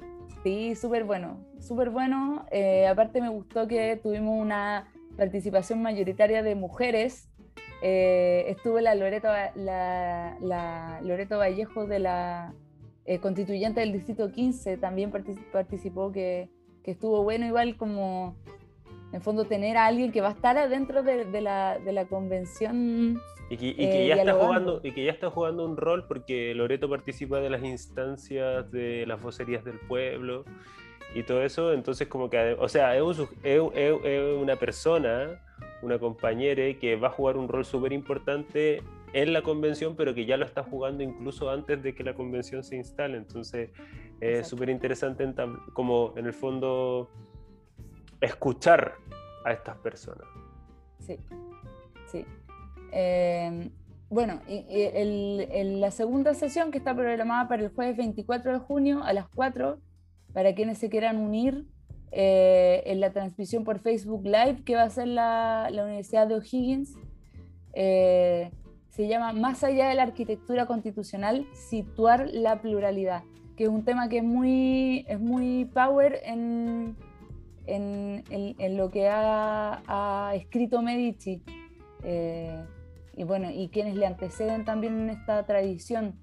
sí, 0.43 0.75
súper 0.75 1.05
bueno, 1.05 1.39
súper 1.61 1.91
bueno. 1.91 2.47
Eh, 2.51 2.87
aparte 2.87 3.21
me 3.21 3.29
gustó 3.29 3.67
que 3.67 3.97
tuvimos 3.97 4.41
una 4.41 4.87
participación 5.17 5.83
mayoritaria 5.83 6.43
de 6.43 6.55
mujeres. 6.55 7.29
Eh, 7.83 8.45
estuvo 8.49 8.81
la 8.81 8.95
Loreto, 8.95 9.29
la, 9.55 10.37
la 10.41 11.01
Loreto 11.03 11.39
Vallejo 11.39 11.87
de 11.87 11.99
la 12.01 12.53
eh, 13.05 13.19
constituyente 13.21 13.81
del 13.81 13.93
Distrito 13.93 14.31
15, 14.31 14.77
también 14.79 15.11
partici- 15.11 15.45
participó, 15.51 16.13
que, 16.13 16.49
que 16.85 16.93
estuvo 16.93 17.23
bueno 17.25 17.47
igual 17.47 17.77
como, 17.77 18.37
en 19.13 19.23
fondo, 19.23 19.45
tener 19.45 19.77
a 19.77 19.87
alguien 19.87 20.13
que 20.13 20.21
va 20.21 20.29
a 20.29 20.33
estar 20.33 20.57
adentro 20.59 21.03
de, 21.03 21.25
de 21.25 21.41
la, 21.41 21.79
de 21.79 21.93
la 21.93 22.07
convención. 22.07 23.21
Y 23.51 23.57
que, 23.57 23.67
y 23.69 23.75
que 23.75 24.05
eh, 24.05 24.09
ya 24.09 24.15
está 24.17 24.35
jugando, 24.35 24.81
y 24.83 24.93
que 24.93 25.05
ya 25.05 25.13
está 25.13 25.31
jugando 25.31 25.65
un 25.65 25.77
rol 25.79 26.05
porque 26.07 26.55
Loreto 26.55 26.89
participa 26.91 27.41
de 27.41 27.49
las 27.49 27.63
instancias 27.65 28.71
de 28.71 29.07
las 29.07 29.23
vocerías 29.23 29.65
del 29.65 29.79
pueblo 29.79 30.45
y 31.15 31.23
todo 31.23 31.43
eso, 31.43 31.73
entonces 31.73 32.09
como 32.09 32.29
que, 32.29 32.55
o 32.59 32.69
sea, 32.69 32.95
es, 32.95 33.01
un 33.03 33.27
es, 33.43 33.63
es- 33.75 34.05
es 34.05 34.37
una 34.37 34.57
persona, 34.57 35.41
una 35.81 35.99
compañera 35.99 36.63
que 36.79 36.97
va 36.97 37.09
a 37.09 37.11
jugar 37.11 37.39
un 37.39 37.49
rol 37.49 37.65
súper 37.65 37.95
importante 37.95 38.83
en 39.15 39.33
la 39.33 39.41
convención, 39.41 39.97
pero 39.97 40.15
que 40.15 40.27
ya 40.27 40.37
lo 40.37 40.45
está 40.45 40.63
jugando 40.63 41.03
incluso 41.03 41.51
antes 41.51 41.83
de 41.83 41.95
que 41.95 42.05
la 42.05 42.13
convención 42.13 42.63
se 42.63 42.77
instale, 42.77 43.17
entonces 43.17 43.71
es 44.21 44.47
súper 44.47 44.69
interesante 44.69 45.27
como 45.73 46.13
en 46.19 46.27
el 46.27 46.35
fondo 46.35 47.09
escuchar 48.21 48.95
a 49.45 49.53
estas 49.53 49.77
personas. 49.79 50.27
Sí, 51.01 51.19
sí. 52.11 52.25
Eh, 52.93 53.71
bueno, 54.11 54.41
la 54.47 55.91
segunda 55.91 56.35
sesión 56.35 56.71
que 56.71 56.79
está 56.79 56.95
programada 56.95 57.47
para 57.47 57.63
el 57.63 57.69
jueves 57.69 57.97
24 57.97 58.53
de 58.53 58.59
junio 58.59 59.03
a 59.05 59.13
las 59.13 59.29
4, 59.35 59.79
para 60.33 60.55
quienes 60.55 60.79
se 60.79 60.89
quieran 60.89 61.19
unir 61.19 61.67
eh, 62.11 62.83
en 62.87 63.01
la 63.01 63.13
transmisión 63.13 63.65
por 63.65 63.81
Facebook 63.81 64.25
Live 64.25 64.63
que 64.65 64.77
va 64.77 64.83
a 64.83 64.87
hacer 64.87 65.09
la, 65.09 65.69
la 65.71 65.85
Universidad 65.85 66.27
de 66.27 66.37
O'Higgins. 66.37 66.95
Eh, 67.75 68.51
se 68.89 69.07
llama 69.07 69.33
Más 69.33 69.63
allá 69.63 69.91
de 69.91 69.95
la 69.95 70.05
arquitectura 70.05 70.67
constitucional, 70.67 71.47
situar 71.53 72.29
la 72.33 72.63
pluralidad, 72.63 73.23
que 73.57 73.65
es 73.65 73.69
un 73.69 73.85
tema 73.85 74.09
que 74.09 74.19
es 74.19 74.25
muy, 74.25 75.05
es 75.07 75.21
muy 75.21 75.67
power 75.67 76.21
en, 76.25 76.97
en, 77.75 78.25
en- 78.31 78.55
en 78.59 78.77
lo 78.77 78.91
que 78.91 79.09
ha, 79.09 79.83
ha 79.87 80.35
escrito 80.35 80.83
Medici. 80.83 81.43
eh, 82.05 82.65
y 83.17 83.25
bueno, 83.25 83.51
y 83.51 83.69
quienes 83.69 83.97
le 83.97 84.07
anteceden 84.07 84.65
también 84.65 84.99
en 85.01 85.11
esta 85.11 85.45
tradición. 85.45 86.15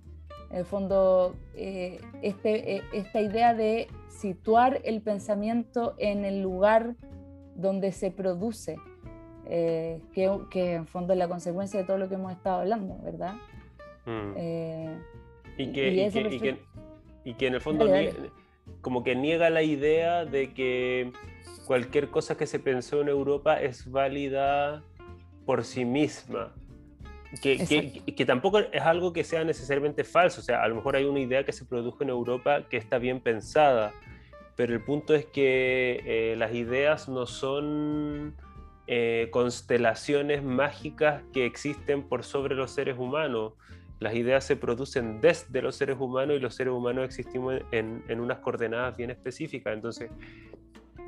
En 0.51 0.57
el 0.59 0.65
fondo, 0.65 1.35
eh, 1.55 1.99
este, 2.21 2.75
eh, 2.77 2.81
esta 2.93 3.19
idea 3.19 3.53
de 3.53 3.87
situar 4.07 4.79
el 4.85 5.01
pensamiento 5.01 5.95
en 5.97 6.23
el 6.23 6.41
lugar 6.41 6.95
donde 7.55 7.91
se 7.91 8.11
produce, 8.11 8.77
eh, 9.47 10.01
que, 10.13 10.31
que 10.49 10.73
en 10.75 10.87
fondo 10.87 11.11
es 11.13 11.19
la 11.19 11.27
consecuencia 11.27 11.79
de 11.81 11.85
todo 11.85 11.97
lo 11.97 12.07
que 12.07 12.15
hemos 12.15 12.31
estado 12.31 12.61
hablando, 12.61 12.97
¿verdad? 13.03 13.33
Mm. 14.05 14.33
Eh, 14.37 14.97
Y 15.57 15.71
que, 15.73 15.89
y 15.89 16.01
y 16.05 16.11
que- 16.39 16.57
y 17.25 17.33
que- 17.33 17.47
en 17.47 17.53
el 17.55 17.61
fondo 17.61 17.85
Dale, 17.87 18.11
nie- 18.13 18.31
como 18.81 19.03
que 19.03 19.15
niega 19.15 19.49
la 19.49 19.63
idea 19.63 20.23
de 20.25 20.53
que 20.53 21.11
cualquier 21.65 22.09
cosa 22.09 22.37
que 22.37 22.47
se 22.47 22.59
pensó 22.59 23.01
en 23.01 23.09
Europa 23.09 23.61
es 23.61 23.89
válida 23.89 24.83
por 25.45 25.63
sí 25.63 25.85
misma. 25.85 26.53
Que, 27.41 28.01
que, 28.15 28.25
tampoco 28.25 28.59
es 28.59 28.81
algo 28.81 29.11
que 29.11 29.25
sea 29.25 29.43
necesariamente 29.43 30.05
falso, 30.05 30.39
o 30.39 30.43
sea, 30.43 30.63
a 30.63 30.67
lo 30.69 30.75
mejor 30.75 30.95
hay 30.95 31.03
una 31.03 31.19
idea 31.19 31.43
que 31.43 31.51
se 31.51 31.65
produjo 31.65 32.01
en 32.01 32.09
Europa 32.09 32.63
que 32.69 32.77
está 32.77 32.97
bien 32.97 33.19
pensada, 33.19 33.91
pero 34.55 34.73
el 34.73 34.81
punto 34.81 35.13
es 35.13 35.25
que 35.25 36.01
eh, 36.05 36.35
las 36.37 36.53
ideas 36.53 37.09
no 37.09 37.25
son 37.25 38.35
eh, 38.87 39.27
constelaciones 39.31 40.43
mágicas 40.43 41.23
que 41.33 41.45
existen 41.45 42.03
por 42.03 42.23
sobre 42.23 42.55
los 42.55 42.71
seres 42.71 42.97
humanos. 42.97 43.53
Las 43.99 44.13
ideas 44.15 44.45
se 44.45 44.55
producen 44.55 45.19
desde 45.19 45.61
los 45.61 45.75
seres 45.75 45.97
humanos 45.99 46.37
y 46.37 46.39
los 46.39 46.55
seres 46.55 46.73
humanos 46.73 47.05
existimos 47.05 47.55
en, 47.71 48.03
en 48.07 48.19
unas 48.21 48.39
coordenadas 48.39 48.95
bien 48.95 49.09
específicas. 49.09 49.73
Entonces, 49.73 50.09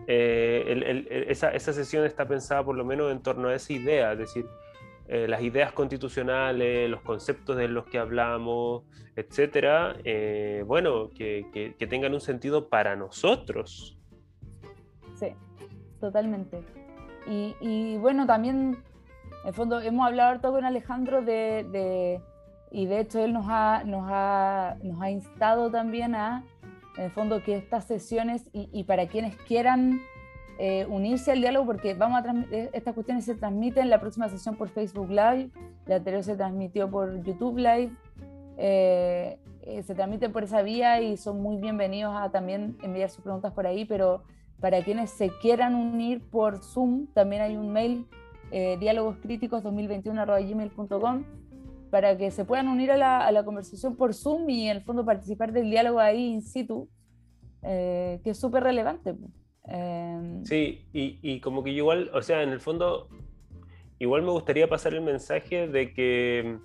eh, 0.08 0.64
el- 0.68 0.84
el- 0.84 1.08
esa, 1.30 1.50
esa 1.52 1.74
sesión 1.74 2.06
está 2.06 2.28
pensada 2.28 2.64
por 2.64 2.76
lo 2.76 2.86
menos 2.86 3.12
en 3.12 3.22
torno 3.22 3.50
a 3.50 3.56
esa 3.56 3.74
idea, 3.74 4.14
es 4.14 4.18
decir, 4.20 4.46
eh, 5.10 5.28
las 5.28 5.42
ideas 5.42 5.72
constitucionales, 5.74 6.90
los 6.90 7.02
conceptos 7.02 7.56
de 7.58 7.68
los 7.68 7.86
que 7.86 7.98
hablamos, 8.00 8.84
etcétera, 9.16 9.96
eh, 10.04 10.64
bueno, 10.66 11.10
que, 11.10 11.46
que- 11.54 11.76
que 11.76 11.88
tengan 11.88 12.14
un 12.14 12.22
sentido 12.22 12.68
para 12.70 12.96
nosotros. 12.96 13.98
Sí, 15.16 15.28
totalmente. 16.00 16.62
Y, 17.28 17.56
y 17.62 17.98
bueno, 17.98 18.26
también, 18.26 18.78
en 19.44 19.48
el 19.48 19.54
fondo, 19.54 19.80
hemos 19.82 20.06
hablado 20.08 20.30
harto 20.32 20.52
con 20.52 20.66
Alejandro 20.66 21.22
de, 21.22 21.66
de- 21.72 22.22
y 22.72 22.86
de 22.86 23.00
hecho 23.00 23.20
él 23.24 23.32
nos 23.34 23.46
ha, 23.48 23.84
nos 23.86 24.04
ha, 24.10 24.76
nos 24.84 25.02
ha 25.02 25.10
instado 25.10 25.72
también 25.72 26.16
a, 26.16 26.44
en 26.98 27.06
el 27.06 27.12
fondo, 27.12 27.44
que 27.44 27.56
estas 27.56 27.86
sesiones 27.86 28.48
y, 28.54 28.70
y 28.72 28.84
para 28.84 29.08
quienes 29.08 29.36
quieran 29.36 30.00
eh, 30.60 30.86
unirse 30.90 31.32
al 31.32 31.42
diálogo, 31.42 31.68
porque 31.68 31.94
vamos 31.94 32.24
a 32.24 32.32
eh, 32.52 32.70
estas 32.74 32.94
cuestiones 32.94 33.26
se 33.26 33.36
transmiten 33.36 33.90
la 33.90 34.00
próxima 34.00 34.30
sesión 34.30 34.56
por 34.56 34.70
Facebook 34.70 35.10
Live, 35.10 35.50
la 35.86 35.98
anterior 35.98 36.24
se 36.24 36.36
transmitió 36.36 36.90
por 36.90 37.22
YouTube 37.24 37.58
Live, 37.58 37.92
eh, 38.58 39.38
eh, 39.62 39.84
se 39.84 39.94
transmiten 39.94 40.32
por 40.32 40.44
esa 40.44 40.62
vía 40.62 41.02
y 41.02 41.18
son 41.18 41.42
muy 41.42 41.58
bienvenidos 41.58 42.16
a 42.16 42.32
también 42.32 42.78
enviar 42.82 43.10
sus 43.10 43.22
preguntas 43.22 43.52
por 43.54 43.68
ahí, 43.68 43.86
pero 43.86 44.24
para 44.60 44.82
quienes 44.82 45.12
se 45.12 45.30
quieran 45.42 45.76
unir 45.76 46.24
por 46.32 46.64
Zoom, 46.64 47.06
también 47.14 47.44
hay 47.44 47.58
un 47.58 47.72
mail, 47.72 48.08
eh, 48.52 48.78
diálogoscríticos2021.gmail.com, 48.80 51.24
para 51.90 52.18
que 52.18 52.32
se 52.32 52.46
puedan 52.46 52.68
unir 52.68 52.92
a 52.92 52.98
la, 52.98 53.26
a 53.26 53.32
la 53.32 53.44
conversación 53.44 53.96
por 53.96 54.14
Zoom 54.14 54.50
y 54.50 54.70
en 54.70 54.78
el 54.78 54.84
fondo 54.84 55.06
participar 55.06 55.52
del 55.52 55.70
diálogo 55.70 56.00
ahí 56.00 56.34
in 56.34 56.42
situ, 56.42 56.90
eh, 57.64 58.20
que 58.24 58.32
es 58.32 58.40
súper 58.40 58.64
relevante. 58.64 59.16
Eh, 59.68 60.42
Sí, 60.44 60.86
y, 60.94 61.20
y 61.22 61.40
como 61.40 61.64
que 61.64 61.72
igual, 61.72 62.10
o 62.14 62.22
sea, 62.22 62.44
en 62.44 62.50
el 62.50 62.60
fondo, 62.60 63.10
igual 64.00 64.24
me 64.24 64.32
gustaría 64.32 64.68
pasar 64.68 64.94
el 64.94 65.02
mensaje 65.02 65.68
de 65.68 65.94
que 65.94 66.58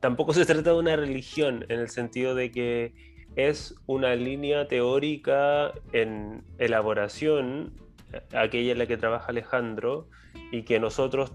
tampoco 0.00 0.32
se 0.32 0.44
trata 0.46 0.72
de 0.72 0.78
una 0.78 0.96
religión, 0.96 1.64
en 1.68 1.80
el 1.80 1.88
sentido 1.88 2.34
de 2.34 2.50
que 2.50 2.92
es 3.36 3.74
una 3.86 4.14
línea 4.16 4.66
teórica 4.68 5.72
en 5.92 6.42
elaboración 6.58 7.72
aquella 8.34 8.72
en 8.72 8.78
la 8.78 8.86
que 8.86 8.96
trabaja 8.96 9.26
Alejandro 9.28 10.08
y 10.50 10.62
que 10.62 10.80
nosotros 10.80 11.32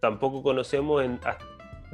tampoco 0.00 0.42
conocemos 0.42 1.04
en, 1.04 1.20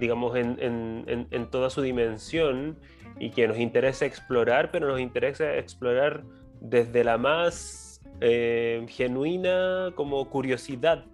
digamos, 0.00 0.34
en, 0.36 0.56
en, 0.60 1.26
en, 1.30 1.46
toda 1.50 1.70
su 1.70 1.82
dimensión 1.82 2.76
y 3.18 3.30
que 3.30 3.46
nos 3.46 3.58
interesa 3.58 4.06
explorar, 4.06 4.70
pero 4.72 4.88
nos 4.88 4.98
interesa 4.98 5.56
explorar 5.56 6.24
desde 6.60 7.04
la 7.04 7.18
más 7.18 8.00
eh, 8.20 8.84
genuina 8.88 9.90
como 9.94 10.28
curiosidad. 10.30 11.04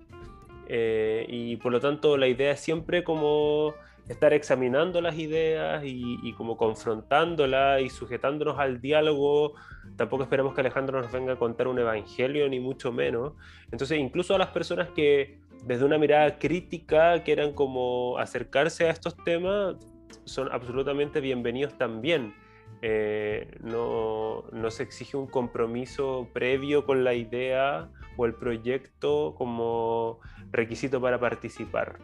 Eh, 0.68 1.26
y 1.28 1.56
por 1.56 1.72
lo 1.72 1.80
tanto 1.80 2.16
la 2.16 2.28
idea 2.28 2.52
es 2.52 2.60
siempre 2.60 3.04
como 3.04 3.74
estar 4.08 4.32
examinando 4.32 5.00
las 5.00 5.18
ideas 5.18 5.84
y, 5.84 6.18
y, 6.22 6.32
como 6.34 6.56
confrontándolas 6.56 7.82
y 7.82 7.90
sujetándonos 7.90 8.58
al 8.58 8.80
diálogo. 8.80 9.54
Tampoco 9.96 10.22
esperamos 10.22 10.54
que 10.54 10.60
Alejandro 10.60 11.02
nos 11.02 11.10
venga 11.10 11.32
a 11.32 11.36
contar 11.36 11.66
un 11.66 11.78
evangelio, 11.80 12.48
ni 12.48 12.60
mucho 12.60 12.92
menos. 12.92 13.32
Entonces, 13.72 13.98
incluso 13.98 14.36
a 14.36 14.38
las 14.38 14.48
personas 14.48 14.90
que 14.90 15.38
desde 15.64 15.84
una 15.84 15.98
mirada 15.98 16.38
crítica 16.38 17.22
quieran 17.22 17.52
como 17.52 18.18
acercarse 18.18 18.86
a 18.86 18.90
estos 18.90 19.16
temas, 19.16 19.76
son 20.24 20.50
absolutamente 20.52 21.20
bienvenidos 21.20 21.76
también. 21.78 22.34
Eh, 22.82 23.56
no, 23.62 24.44
no, 24.52 24.70
se 24.70 24.82
exige 24.82 25.16
un 25.16 25.26
compromiso 25.26 26.28
previo 26.32 26.84
con 26.84 27.04
la 27.04 27.14
idea 27.14 27.88
o 28.16 28.26
el 28.26 28.34
proyecto 28.34 29.34
como 29.36 30.20
requisito 30.50 31.00
para 31.00 31.18
participar. 31.18 31.98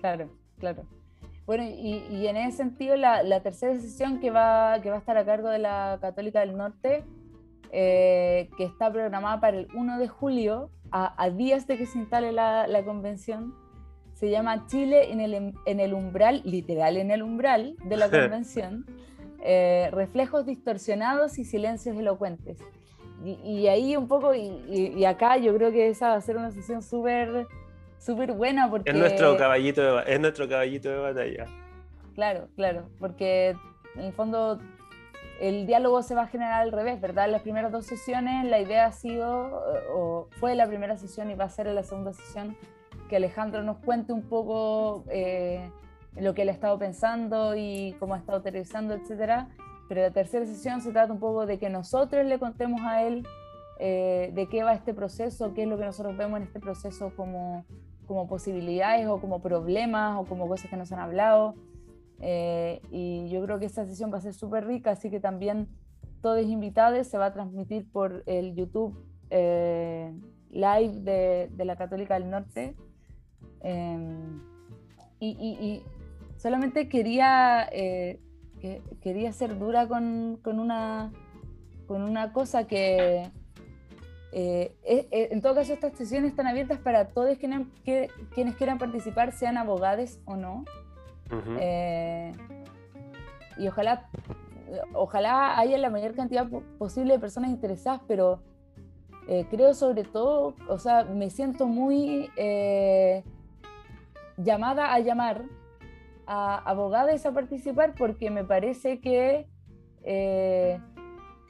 Claro, 0.00 0.30
claro. 0.58 0.84
Bueno, 1.46 1.62
y, 1.64 2.02
y 2.10 2.26
en 2.26 2.36
ese 2.36 2.56
sentido, 2.56 2.96
la, 2.96 3.22
la, 3.22 3.40
tercera 3.40 3.78
sesión 3.78 4.18
que 4.18 4.30
va, 4.30 4.80
que 4.82 4.90
va 4.90 4.96
a 4.96 4.98
estar 4.98 5.16
a 5.16 5.24
cargo 5.24 5.48
de 5.48 5.58
la 5.58 5.98
Católica 6.00 6.40
del 6.40 6.56
Norte, 6.56 7.04
eh, 7.70 8.48
que 8.56 8.64
está 8.64 8.90
programada 8.90 9.40
para 9.40 9.58
el 9.58 9.68
1 9.74 9.98
de 9.98 10.08
julio, 10.08 10.70
a, 10.90 11.30
días 11.30 11.66
de 11.66 11.76
que 11.78 11.86
se 11.86 11.98
instale 11.98 12.32
la, 12.32 12.82
convención, 12.84 13.54
se 14.14 14.30
llama 14.30 14.66
Chile 14.66 15.12
en 15.12 15.20
el, 15.20 15.54
en 15.66 15.80
el, 15.80 15.94
umbral, 15.94 16.42
literal 16.44 16.96
en 16.96 17.10
el 17.10 17.22
umbral 17.22 17.76
de 17.84 17.96
la 17.96 18.10
convención, 18.10 18.86
eh, 19.42 19.90
reflejos 19.92 20.46
distorsionados 20.46 21.38
y 21.38 21.44
silencios 21.44 21.96
elocuentes. 21.96 22.58
Y, 23.24 23.66
ahí 23.66 23.96
un 23.96 24.08
poco, 24.08 24.34
y, 24.34 25.04
acá 25.04 25.36
yo 25.38 25.54
creo 25.56 25.72
que 25.72 25.88
esa 25.88 26.08
va 26.08 26.14
a 26.14 26.20
ser 26.20 26.36
una 26.36 26.50
sesión 26.50 26.82
súper 26.82 27.46
súper 27.98 28.32
buena 28.32 28.70
porque... 28.70 28.90
Es 28.90 28.96
nuestro, 28.96 29.36
caballito 29.36 29.96
de, 29.96 30.12
es 30.12 30.20
nuestro 30.20 30.48
caballito 30.48 30.90
de 30.90 30.98
batalla. 30.98 31.46
Claro, 32.14 32.48
claro, 32.54 32.88
porque 32.98 33.56
en 33.96 34.04
el 34.04 34.12
fondo 34.12 34.60
el 35.40 35.66
diálogo 35.66 36.02
se 36.02 36.14
va 36.14 36.22
a 36.22 36.26
generar 36.26 36.62
al 36.62 36.72
revés, 36.72 37.00
¿verdad? 37.00 37.26
En 37.26 37.32
las 37.32 37.42
primeras 37.42 37.70
dos 37.72 37.86
sesiones 37.86 38.44
la 38.46 38.60
idea 38.60 38.86
ha 38.86 38.92
sido, 38.92 39.62
o 39.94 40.28
fue 40.40 40.54
la 40.54 40.66
primera 40.66 40.96
sesión 40.96 41.30
y 41.30 41.34
va 41.34 41.44
a 41.44 41.48
ser 41.48 41.66
la 41.66 41.82
segunda 41.82 42.12
sesión, 42.12 42.56
que 43.08 43.16
Alejandro 43.16 43.62
nos 43.62 43.78
cuente 43.78 44.12
un 44.12 44.22
poco 44.22 45.04
eh, 45.10 45.70
lo 46.16 46.34
que 46.34 46.42
él 46.42 46.48
ha 46.48 46.52
estado 46.52 46.78
pensando 46.78 47.54
y 47.56 47.94
cómo 47.98 48.14
ha 48.14 48.18
estado 48.18 48.38
aterrizando, 48.38 48.94
etcétera. 48.94 49.48
Pero 49.88 50.00
la 50.00 50.10
tercera 50.10 50.44
sesión 50.46 50.80
se 50.80 50.90
trata 50.90 51.12
un 51.12 51.20
poco 51.20 51.46
de 51.46 51.58
que 51.58 51.70
nosotros 51.70 52.24
le 52.26 52.38
contemos 52.38 52.80
a 52.82 53.02
él 53.02 53.26
eh, 53.78 54.30
de 54.34 54.48
qué 54.48 54.64
va 54.64 54.72
este 54.74 54.94
proceso, 54.94 55.52
qué 55.54 55.62
es 55.62 55.68
lo 55.68 55.78
que 55.78 55.84
nosotros 55.84 56.16
vemos 56.16 56.38
en 56.38 56.44
este 56.44 56.58
proceso 56.60 57.12
como, 57.14 57.64
como 58.06 58.26
posibilidades 58.26 59.06
o 59.06 59.20
como 59.20 59.40
problemas 59.40 60.18
o 60.18 60.24
como 60.24 60.48
cosas 60.48 60.70
que 60.70 60.76
nos 60.76 60.90
han 60.92 60.98
hablado. 60.98 61.54
Eh, 62.20 62.80
y 62.90 63.28
yo 63.28 63.42
creo 63.44 63.58
que 63.58 63.66
esta 63.66 63.84
sesión 63.84 64.12
va 64.12 64.18
a 64.18 64.20
ser 64.20 64.34
súper 64.34 64.66
rica, 64.66 64.92
así 64.92 65.10
que 65.10 65.20
también 65.20 65.68
todos 66.22 66.42
invitados 66.42 67.06
se 67.06 67.18
va 67.18 67.26
a 67.26 67.32
transmitir 67.32 67.90
por 67.90 68.22
el 68.26 68.54
YouTube 68.54 68.96
eh, 69.30 70.12
live 70.50 71.00
de, 71.00 71.50
de, 71.52 71.64
la 71.64 71.76
Católica 71.76 72.14
del 72.14 72.30
Norte. 72.30 72.74
Em, 73.60 74.40
y, 75.20 75.28
y, 75.28 75.82
solamente 76.36 76.88
quería, 76.88 77.68
eh, 77.72 78.20
que, 78.60 78.82
quería 79.00 79.32
ser 79.32 79.58
dura 79.58 79.86
con, 79.86 80.38
con, 80.42 80.58
una, 80.58 81.12
con 81.86 82.02
una 82.02 82.32
cosa 82.32 82.66
que... 82.66 83.30
en 84.32 85.40
todo 85.40 85.54
caso, 85.54 85.72
estas 85.72 85.96
sesiones 85.96 86.30
están 86.30 86.46
abiertas 86.46 86.78
para 86.78 87.08
todos 87.08 87.38
quienes, 87.38 87.66
quienes 88.34 88.56
quieran 88.56 88.78
participar, 88.78 89.32
sean 89.32 89.58
abogados 89.58 90.18
o 90.24 90.36
no. 90.36 90.64
Eh, 91.30 92.32
y 93.58 93.68
ojalá, 93.68 94.08
ojalá 94.92 95.58
haya 95.58 95.78
la 95.78 95.90
mayor 95.90 96.14
cantidad 96.14 96.46
posible 96.78 97.14
de 97.14 97.18
personas 97.18 97.50
interesadas, 97.50 98.00
pero 98.06 98.40
eh, 99.28 99.46
creo 99.50 99.74
sobre 99.74 100.04
todo, 100.04 100.54
o 100.68 100.78
sea, 100.78 101.04
me 101.04 101.30
siento 101.30 101.66
muy 101.66 102.30
eh, 102.36 103.24
llamada 104.36 104.92
a 104.92 105.00
llamar 105.00 105.44
a 106.26 106.56
abogados 106.58 107.24
a 107.24 107.32
participar 107.32 107.94
porque 107.96 108.30
me 108.30 108.44
parece 108.44 109.00
que 109.00 109.46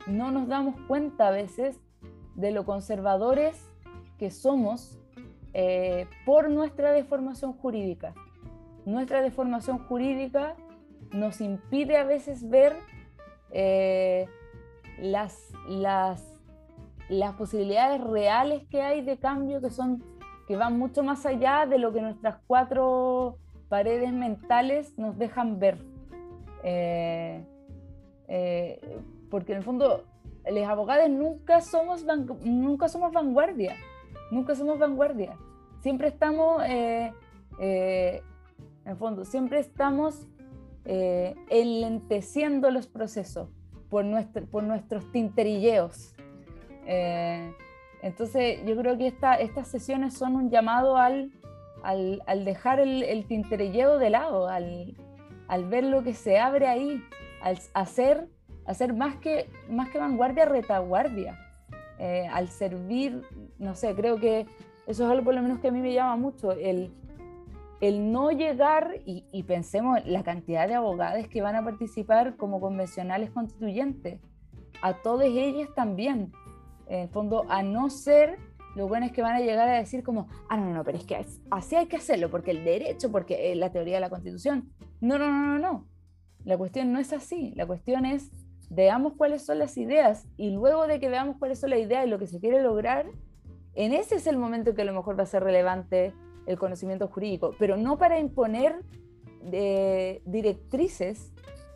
no 0.07 0.31
nos 0.31 0.49
damos 0.49 0.77
cuenta 0.87 1.29
a 1.29 1.31
veces 1.31 1.79
de 2.35 2.53
lo 2.53 2.65
conservadores 2.65 3.71
que 4.19 4.31
somos 4.31 4.99
por 6.25 6.51
nuestra 6.51 6.93
deformación 6.93 7.55
jurídica 7.55 8.15
nuestra 8.87 9.21
deformación 9.21 9.79
jurídica 9.79 10.55
nos 11.13 11.41
impide 11.41 11.99
a 11.99 12.05
veces 12.05 12.49
ver 12.49 12.75
eh, 13.51 14.27
las, 14.99 15.53
las, 15.69 16.25
las 17.09 17.35
posibilidades 17.35 18.01
reales 18.01 18.63
que 18.71 18.81
hay 18.81 19.03
de 19.03 19.19
cambio 19.19 19.61
que 19.61 19.71
son 19.71 20.03
que 20.47 20.57
van 20.57 20.79
mucho 20.79 21.03
más 21.03 21.27
allá 21.27 21.67
de 21.67 21.79
lo 21.79 21.93
que 21.93 22.01
nuestras 22.01 22.37
cuatro 22.47 23.37
paredes 23.69 24.13
mentales 24.13 24.97
nos 24.97 25.19
dejan 25.19 25.59
ver. 25.59 25.79
Eh, 26.63 27.45
eh, 28.29 29.01
porque 29.29 29.53
en 29.53 29.59
el 29.59 29.65
fondo, 29.65 30.05
los 30.49 30.69
abogados 30.69 31.11
nunca 31.11 31.61
somos, 31.61 32.07
nunca 32.45 32.89
somos 32.89 33.13
vanguardia, 33.13 33.75
nunca 34.31 34.55
somos 34.55 34.79
vanguardia. 34.79 35.37
Siempre 35.81 36.07
estamos 36.07 36.63
en 38.87 38.93
el 38.93 38.99
fondo, 38.99 39.25
siempre 39.25 39.59
estamos 39.59 40.29
eh, 40.85 41.35
enlenteciendo 41.51 42.71
los 42.71 42.87
procesos 42.87 43.49
por, 43.91 44.05
nuestro, 44.05 44.47
por 44.47 44.63
nuestros 44.63 45.11
tinterilleos. 45.11 46.15
Eh, 46.87 47.53
entonces, 48.03 48.61
yo 48.65 48.77
creo 48.77 48.97
que 48.97 49.09
esta, 49.09 49.35
estas 49.35 49.67
sesiones 49.67 50.15
son 50.15 50.37
un 50.37 50.51
llamado 50.51 50.97
al, 50.99 51.33
al, 51.83 52.23
al 52.29 52.45
dejar 52.45 52.79
el, 52.79 53.03
el, 53.03 53.27
tinterilleo 53.27 53.99
de 53.99 54.11
lado, 54.11 54.47
al, 54.47 54.95
al, 55.49 55.69
ver 55.69 55.83
lo 55.83 56.05
que 56.05 56.15
se 56.15 56.39
abre 56.39 56.69
ahí, 56.69 57.03
al 57.43 57.59
hacer, 57.75 58.29
hacer 58.67 58.95
más, 58.95 59.17
que, 59.17 59.51
más 59.69 59.91
que 59.91 59.99
vanguardia, 59.99 60.45
retaguardia, 60.45 61.37
eh, 61.99 62.29
al 62.33 62.51
servir, 62.51 63.25
no 63.59 63.75
sé, 63.75 63.97
creo 63.97 64.17
que 64.21 64.47
eso 64.87 65.07
es 65.07 65.11
algo 65.11 65.25
por 65.25 65.35
lo 65.35 65.43
menos 65.43 65.59
que 65.59 65.67
a 65.67 65.73
mí 65.73 65.81
me 65.81 65.93
llama 65.93 66.15
mucho, 66.15 66.53
el, 66.53 66.93
el 67.81 68.11
no 68.11 68.31
llegar, 68.31 69.01
y, 69.05 69.43
pensemos 69.43 70.05
la 70.07 70.23
cantidad 70.23 70.67
de 70.67 70.75
abogados 70.75 71.29
que 71.29 71.43
van 71.43 71.57
a 71.57 71.65
participar 71.65 72.37
como 72.37 72.61
convencionales 72.61 73.31
constituyentes, 73.31 74.21
a 74.83 74.95
todas 74.95 75.29
ellas 75.29 75.69
también, 75.75 76.33
en 76.89 77.01
el 77.01 77.09
fondo, 77.09 77.45
a 77.49 77.63
no 77.63 77.91
ser, 77.91 78.39
lo 78.75 78.89
bueno 78.89 79.07
es 79.07 79.13
que 79.13 79.23
van 79.23 79.35
a 79.35 79.41
llegar 79.41 79.69
a 79.69 79.79
decir 79.79 80.03
como, 80.03 80.29
ah, 80.49 80.57
no, 80.57 80.73
no, 80.73 80.85
pero 80.85 80.99
es 80.99 81.05
que 81.05 81.25
así 81.51 81.77
hay 81.77 81.87
que 81.87 81.97
hacerlo, 81.97 82.31
porque 82.31 82.51
el 82.51 82.65
derecho, 82.65 83.11
porque 83.11 83.55
la 83.55 83.71
teoría 83.71 83.97
de 83.97 84.01
la 84.01 84.11
constitución, 84.11 84.71
no, 85.01 85.19
no, 85.19 85.31
no, 85.31 85.47
no, 85.47 85.59
no, 85.59 85.87
la 86.45 86.57
cuestión 86.57 86.93
no 86.93 86.99
es 86.99 87.13
así, 87.13 87.53
la 87.57 87.67
cuestión 87.67 88.07
es, 88.07 88.31
veamos 88.71 89.15
cuáles 89.17 89.45
son 89.45 89.59
las 89.59 89.77
ideas, 89.77 90.27
y 90.39 90.51
luego 90.51 90.87
de 90.87 90.99
que 90.99 91.11
veamos 91.11 91.37
cuáles 91.39 91.59
son 91.61 91.71
las 91.71 91.81
ideas 91.81 92.07
y 92.07 92.11
lo 92.11 92.19
que 92.19 92.27
se 92.27 92.41
quiere 92.41 92.63
lograr, 92.63 93.07
en 93.75 93.93
ese 93.93 94.15
es 94.15 94.27
el 94.27 94.39
momento 94.39 94.75
que 94.75 94.83
a 94.83 94.87
lo 94.87 94.95
mejor 94.95 95.19
va 95.19 95.25
a 95.25 95.27
ser 95.27 95.45
relevante 95.45 96.15
el 96.47 96.59
conocimiento 96.59 97.09
jurídico, 97.09 97.55
pero 97.59 97.77
no 97.77 97.99
para 97.99 98.19
imponer 98.19 98.83
eh, 99.53 100.23
directrices, 100.25 101.33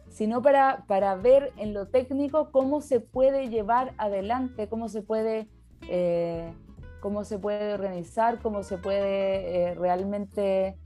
sino 0.09 0.43
para, 0.43 0.85
para 0.87 1.15
ver 1.15 1.53
en 1.57 1.73
lo 1.75 1.87
técnico 1.87 2.51
cómo 2.51 2.81
se 2.81 3.01
puede 3.01 3.49
llevar 3.49 3.95
adelante, 3.97 4.69
cómo 4.69 4.89
se 4.89 5.03
puede, 5.03 5.49
eh, 5.89 6.53
cómo 7.01 7.25
se 7.25 7.39
puede 7.39 7.75
organizar, 7.75 8.41
cómo 8.41 8.63
se 8.63 8.79
puede 8.79 9.71
eh, 9.71 9.75
realmente 9.75 10.77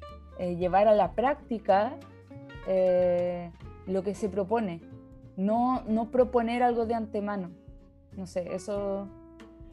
llevar 0.58 0.88
a 0.88 0.94
la 0.94 1.12
práctica 1.12 1.96
lo 3.86 4.02
que 4.02 4.14
se 4.16 4.28
propone, 4.28 4.80
no, 5.36 5.82
no 5.86 6.10
proponer 6.10 6.64
algo 6.64 6.86
de 6.86 6.94
antemano. 6.94 7.50
No 8.16 8.26
sé, 8.26 8.52
eso, 8.52 9.06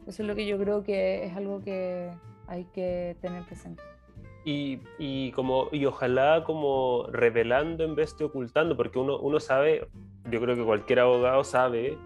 eso 0.06 0.22
es 0.22 0.28
lo 0.28 0.36
que 0.36 0.46
yo 0.46 0.60
creo 0.60 0.84
que 0.84 1.26
es 1.26 1.36
algo 1.36 1.62
que 1.62 2.12
hay 2.48 2.66
que 2.66 3.18
tener 3.22 3.44
presente. 3.46 3.82
Y, 4.44 5.32
como, 5.34 5.70
y 5.72 5.86
ojalá 5.86 6.44
como 6.44 7.06
revelando 7.12 7.84
en 7.84 7.94
vez 7.94 8.18
de 8.18 8.26
ocultando, 8.26 8.76
porque 8.76 8.98
uno, 8.98 9.20
uno 9.20 9.40
sabe, 9.40 9.88
yo 10.32 10.42
creo 10.42 10.56
que 10.56 10.64
cualquier 10.64 11.00
abogado 11.00 11.44
sabe 11.44 11.98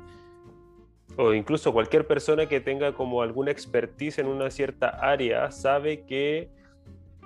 o 1.18 1.34
incluso 1.34 1.72
cualquier 1.72 2.06
persona 2.06 2.48
que 2.48 2.60
tenga 2.60 2.94
como 2.94 3.22
alguna 3.22 3.52
expertise 3.52 4.20
en 4.20 4.28
una 4.28 4.52
cierta 4.52 4.90
área 4.90 5.50
sabe 5.52 6.04
que 6.06 6.50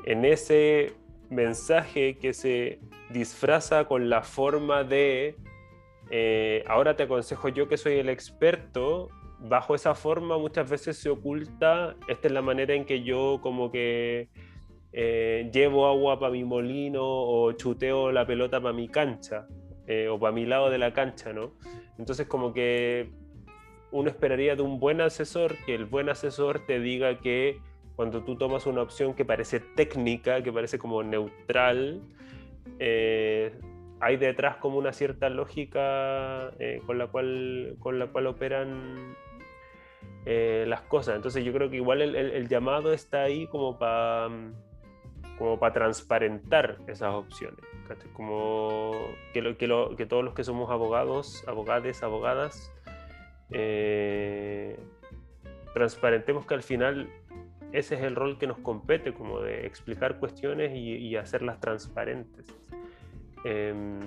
en 0.05 0.25
ese 0.25 0.93
mensaje 1.29 2.17
que 2.17 2.33
se 2.33 2.79
disfraza 3.09 3.85
con 3.85 4.09
la 4.09 4.21
forma 4.21 4.83
de 4.83 5.35
eh, 6.11 6.63
ahora 6.67 6.95
te 6.95 7.03
aconsejo 7.03 7.49
yo 7.49 7.67
que 7.67 7.77
soy 7.77 7.93
el 7.93 8.09
experto, 8.09 9.09
bajo 9.39 9.75
esa 9.75 9.93
forma 9.95 10.37
muchas 10.37 10.69
veces 10.69 10.97
se 10.97 11.09
oculta, 11.09 11.95
esta 12.07 12.27
es 12.27 12.33
la 12.33 12.41
manera 12.41 12.73
en 12.73 12.85
que 12.85 13.03
yo 13.03 13.39
como 13.41 13.71
que 13.71 14.29
eh, 14.91 15.49
llevo 15.53 15.87
agua 15.87 16.19
para 16.19 16.31
mi 16.31 16.43
molino 16.43 17.03
o 17.03 17.51
chuteo 17.53 18.11
la 18.11 18.25
pelota 18.25 18.61
para 18.61 18.73
mi 18.73 18.87
cancha 18.87 19.47
eh, 19.87 20.07
o 20.07 20.19
para 20.19 20.33
mi 20.33 20.45
lado 20.45 20.69
de 20.69 20.77
la 20.77 20.93
cancha, 20.93 21.33
¿no? 21.33 21.53
Entonces 21.97 22.27
como 22.27 22.53
que 22.53 23.11
uno 23.91 24.09
esperaría 24.09 24.55
de 24.55 24.61
un 24.61 24.79
buen 24.79 25.01
asesor 25.01 25.55
que 25.65 25.75
el 25.75 25.85
buen 25.85 26.09
asesor 26.09 26.65
te 26.65 26.79
diga 26.79 27.19
que 27.19 27.59
cuando 27.95 28.23
tú 28.23 28.37
tomas 28.37 28.65
una 28.65 28.81
opción 28.81 29.13
que 29.13 29.25
parece 29.25 29.59
técnica, 29.59 30.41
que 30.41 30.53
parece 30.53 30.79
como 30.79 31.03
neutral, 31.03 32.01
eh, 32.79 33.51
hay 33.99 34.15
detrás 34.17 34.55
como 34.57 34.77
una 34.77 34.93
cierta 34.93 35.29
lógica 35.29 36.51
eh, 36.59 36.81
con, 36.85 36.97
la 36.97 37.07
cual, 37.07 37.75
con 37.79 37.99
la 37.99 38.07
cual 38.07 38.27
operan 38.27 39.15
eh, 40.25 40.63
las 40.67 40.81
cosas. 40.81 41.17
Entonces 41.17 41.43
yo 41.43 41.51
creo 41.51 41.69
que 41.69 41.75
igual 41.75 42.01
el, 42.01 42.47
llamado 42.47 42.93
está 42.93 43.23
ahí 43.23 43.47
como 43.47 43.77
para 43.77 44.29
como 45.39 45.57
para 45.57 45.73
transparentar 45.73 46.77
esas 46.87 47.13
opciones. 47.13 47.59
Como 48.13 48.91
que, 49.33 49.41
lo, 49.41 49.57
que, 49.57 49.67
lo, 49.67 49.95
que, 49.95 50.05
todos 50.05 50.23
los 50.23 50.33
que 50.35 50.43
somos 50.43 50.69
abogados, 50.69 51.43
abogades, 51.47 52.03
abogadas, 52.03 52.71
eh, 53.49 54.77
transparentemos 55.73 56.45
que 56.45 56.53
al 56.53 56.61
final 56.61 57.09
ese 57.71 57.95
es 57.95 58.01
el 58.01 58.15
rol 58.15 58.37
que 58.37 58.47
nos 58.47 58.59
compete, 58.59 59.13
como 59.13 59.39
de 59.39 59.65
explicar 59.65 60.19
cuestiones 60.19 60.71
y, 60.75 61.15
hacerlas 61.15 61.59
transparentes. 61.61 62.45
Em, 63.45 63.99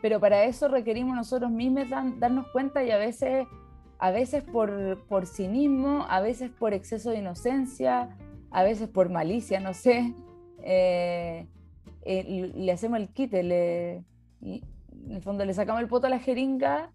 Pero 0.00 0.18
para 0.18 0.44
eso 0.44 0.68
requerimos 0.68 1.14
nosotros 1.14 1.50
mismos 1.50 1.90
darnos 1.90 2.48
cuenta 2.48 2.82
y 2.82 2.90
a 2.90 2.96
veces, 2.96 3.46
a 3.98 4.10
veces 4.10 4.42
por, 4.42 5.04
por 5.08 5.26
cinismo, 5.26 6.06
a 6.08 6.20
veces 6.22 6.50
por 6.50 6.72
exceso 6.72 7.10
de 7.10 7.18
inocencia, 7.18 8.16
a 8.50 8.62
veces 8.62 8.88
por 8.88 9.10
malicia, 9.10 9.60
no 9.60 9.74
sé, 9.74 10.14
eh, 10.64 11.46
eh, 12.02 12.52
le 12.54 12.72
hacemos 12.72 12.98
el 12.98 13.08
quite, 13.08 13.42
le, 13.42 14.04
en 14.42 14.62
el 15.10 15.22
fondo 15.22 15.44
le 15.44 15.54
sacamos 15.54 15.82
el 15.82 15.88
poto 15.88 16.06
a 16.06 16.10
la 16.10 16.18
jeringa 16.18 16.90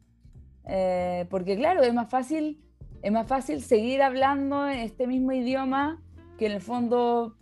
eh, 0.66 1.26
porque 1.30 1.56
claro, 1.56 1.82
es 1.82 1.94
más 1.94 2.10
fácil, 2.10 2.62
es 3.02 3.12
más 3.12 3.28
fácil 3.28 3.62
seguir 3.62 4.02
hablando 4.04 4.68
este 4.68 5.08
mismo 5.08 5.32
idioma 5.32 6.02
que 6.38 6.46
en 6.46 6.52
el 6.54 6.62
fondo 6.62 7.36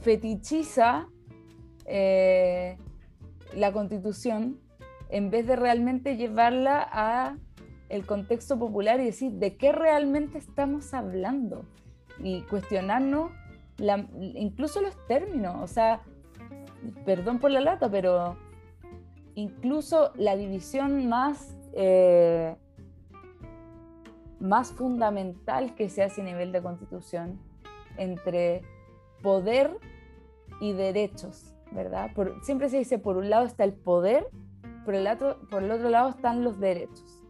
fetichiza 0.00 1.08
eh, 1.86 2.76
la 3.54 3.72
constitución 3.72 4.60
en 5.10 5.30
vez 5.30 5.46
de 5.46 5.56
realmente 5.56 6.16
llevarla 6.16 6.88
a 6.90 7.36
el 7.88 8.06
contexto 8.06 8.58
popular 8.58 9.00
y 9.00 9.06
decir 9.06 9.32
de 9.32 9.56
qué 9.56 9.72
realmente 9.72 10.38
estamos 10.38 10.94
hablando 10.94 11.64
y 12.18 12.42
cuestionarnos 12.42 13.32
incluso 14.20 14.80
los 14.80 14.96
términos, 15.06 15.56
o 15.60 15.66
sea, 15.66 16.02
perdón 17.04 17.38
por 17.38 17.50
la 17.50 17.60
lata, 17.60 17.90
pero 17.90 18.36
incluso 19.34 20.12
la 20.16 20.36
división 20.36 21.08
más 21.08 21.56
eh, 21.74 22.54
más 24.42 24.72
fundamental 24.72 25.74
que 25.76 25.88
se 25.88 26.02
hace 26.02 26.20
a 26.20 26.24
nivel 26.24 26.50
de 26.50 26.60
constitución 26.60 27.38
entre 27.96 28.62
poder 29.22 29.78
y 30.60 30.72
derechos, 30.72 31.54
¿verdad? 31.70 32.10
siempre 32.42 32.68
se 32.68 32.78
dice, 32.78 32.98
por 32.98 33.16
un 33.16 33.30
lado 33.30 33.46
está 33.46 33.62
el 33.62 33.72
poder, 33.72 34.26
por 34.84 34.94
el, 34.94 35.06
otro, 35.06 35.38
por 35.48 35.62
el 35.62 35.70
otro 35.70 35.88
lado 35.90 36.10
están 36.10 36.42
los 36.42 36.58
derechos. 36.58 37.22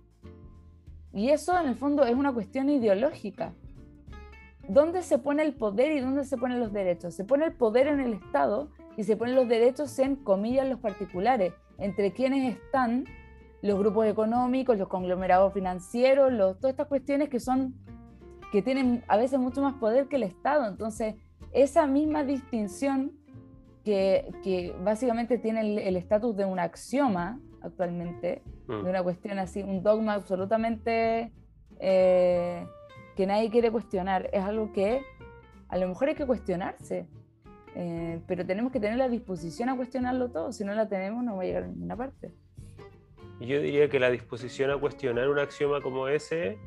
Y 1.13 1.29
eso 1.29 1.59
en 1.59 1.69
el 1.69 1.75
fondo 1.75 2.05
es 2.05 2.15
una 2.15 2.33
cuestión 2.33 2.71
ideológica. 2.71 3.53
¿Dónde 4.73 5.03
se 5.03 5.19
pone 5.19 5.43
el 5.43 5.53
poder 5.53 5.93
y 5.93 6.01
dónde 6.01 6.25
se 6.25 6.39
ponen 6.39 6.59
los 6.59 6.73
derechos? 6.73 7.15
Se 7.15 7.25
pone 7.25 7.45
el 7.45 7.53
poder 7.53 7.89
en 7.89 8.01
el 8.01 8.15
Estado 8.15 8.71
y 8.97 9.05
se 9.05 9.19
ponen 9.19 9.35
los 9.35 9.47
derechos 9.47 9.99
en 9.99 10.17
comillas 10.17 10.67
los 10.67 10.81
particulares, 10.81 11.53
entre 11.77 12.13
quienes 12.13 12.57
están 12.57 13.05
los 13.61 13.79
grupos 13.79 14.07
económicos, 14.07 14.79
los 14.79 14.89
conglomerados 14.89 15.53
financieros, 15.53 16.33
todas 16.59 16.71
estas 16.71 16.87
cuestiones 16.87 17.29
que 17.29 17.39
son 17.39 17.75
que 18.51 18.63
tienen 18.63 19.05
a 19.09 19.19
veces 19.19 19.39
mucho 19.39 19.61
más 19.61 19.75
poder 19.75 20.09
que 20.09 20.17
el 20.17 20.23
Estado. 20.23 20.67
Entonces, 20.67 21.17
esa 21.53 21.87
misma 21.87 22.25
distinción 22.25 23.13
que, 23.85 24.75
básicamente 24.83 25.37
tiene 25.37 25.87
el 25.87 25.97
estatus 25.97 26.35
de 26.35 26.47
un 26.47 26.59
axioma 26.59 27.39
actualmente, 27.61 28.43
mm. 28.69 28.85
de 28.85 28.91
una 28.91 29.03
cuestión 29.03 29.39
así, 29.39 29.63
un 29.63 29.83
dogma 29.83 30.15
absolutamente 30.15 31.31
eh, 31.79 32.67
que 33.17 33.27
nadie 33.27 33.51
quiere 33.51 33.71
cuestionar, 33.71 34.29
es 34.33 34.43
algo 34.43 34.73
que 34.73 35.03
a 35.69 35.79
lo 35.79 35.89
mejor 35.89 36.09
hay 36.09 36.15
que 36.15 36.27
cuestionarse, 36.27 37.07
eh, 37.75 38.21
pero 38.27 38.45
tenemos 38.45 38.73
que 38.73 38.81
tener 38.81 38.99
la 38.99 39.09
disposición 39.09 39.69
a 39.69 39.77
cuestionarlo 39.77 40.31
todo, 40.31 40.53
si 40.53 40.65
no 40.65 40.75
la 40.75 40.89
tenemos 40.89 41.25
no 41.25 41.37
va 41.37 41.43
a 41.43 41.47
llegar 41.47 41.65
a 41.65 41.67
ninguna 41.67 41.97
parte. 41.97 42.33
Yo 43.41 43.61
diría 43.61 43.89
que 43.89 43.99
la 43.99 44.11
disposición 44.11 44.71
a 44.71 44.79
cuestionar 44.79 45.29
un 45.29 45.39
axioma 45.39 45.81
como 45.81 46.07
ese 46.09 46.59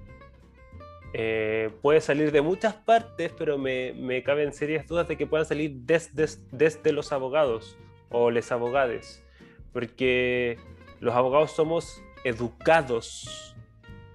eh, 1.14 1.70
puede 1.82 2.02
salir 2.02 2.32
de 2.32 2.42
muchas 2.42 2.74
partes, 2.74 3.32
pero 3.38 3.58
me, 3.58 3.94
me, 3.94 4.22
caben 4.24 4.52
serias 4.52 4.86
dudas 4.86 5.08
de 5.08 5.16
que 5.16 5.26
puedan 5.26 5.46
salir 5.46 5.72
desde, 5.74 6.28
desde 6.52 6.92
los 6.92 7.14
abogados 7.14 7.78
o 8.10 8.32
les 8.32 8.52
abogades, 8.52 9.24
porque 9.72 10.58
los 11.00 11.16
abogados 11.16 11.52
somos 11.52 12.02
educados, 12.26 13.55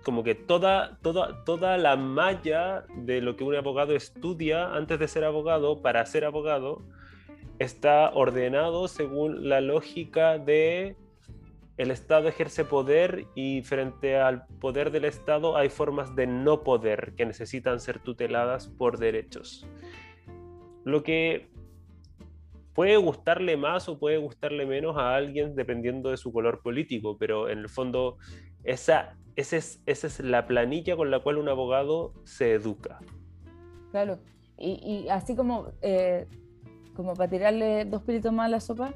como 0.03 0.23
que 0.25 0.35
toda, 0.35 0.99
toda, 1.03 1.45
toda 1.45 1.77
la 1.79 1.97
malla 1.97 2.85
de 2.97 3.21
lo 3.21 3.37
que 3.37 3.45
un 3.45 3.55
abogado 3.55 3.95
estudia 3.95 4.75
antes 4.75 4.99
de 4.99 5.09
ser 5.09 5.25
abogado, 5.25 5.83
para 5.83 6.05
ser 6.07 6.25
abogado, 6.25 6.83
está 7.59 8.11
ordenado 8.11 8.89
según 8.89 9.49
la 9.49 9.61
lógica 9.61 10.39
de 10.39 10.97
el 11.81 11.91
Estado 11.91 12.29
ejerce 12.29 12.67
poder 12.67 13.27
y 13.35 13.63
frente 13.63 14.19
al 14.19 14.47
poder 14.61 14.91
del 14.91 15.07
Estado 15.07 15.57
hay 15.57 15.71
formas 15.71 16.15
de 16.15 16.27
no 16.27 16.63
poder 16.63 17.15
que 17.17 17.25
necesitan 17.25 17.81
ser 17.81 18.01
tuteladas 18.01 18.69
por 18.69 18.99
derechos. 18.99 19.67
Lo 20.85 21.03
que 21.03 21.49
puede 22.75 22.99
gustarle 22.99 23.57
más 23.57 23.89
o 23.89 23.99
puede 23.99 24.19
gustarle 24.19 24.67
menos 24.67 24.99
a 24.99 25.15
alguien 25.15 25.55
dependiendo 25.55 26.11
de 26.11 26.19
su 26.19 26.33
color 26.33 26.61
político, 26.63 27.17
pero 27.19 27.49
en 27.49 27.61
el 27.61 27.71
fondo 27.71 28.19
esa, 28.63 29.17
es, 29.41 29.81
esa 29.87 30.07
es 30.07 30.21
la 30.21 30.47
planilla 30.47 30.97
con 30.97 31.11
la 31.11 31.21
cual 31.21 31.39
un 31.39 31.49
abogado 31.49 32.13
se 32.25 32.53
educa. 32.53 33.01
Claro, 33.91 34.19
y, 34.57 35.09
así 35.09 35.35
como, 35.35 35.69
eh, 35.83 36.27
como 36.95 37.15
para 37.15 37.31
tirarle 37.31 37.85
dos 37.87 38.03
pelitos 38.03 38.33
más 38.33 38.47
a 38.47 38.49
la 38.49 38.61
sopa, 38.61 38.93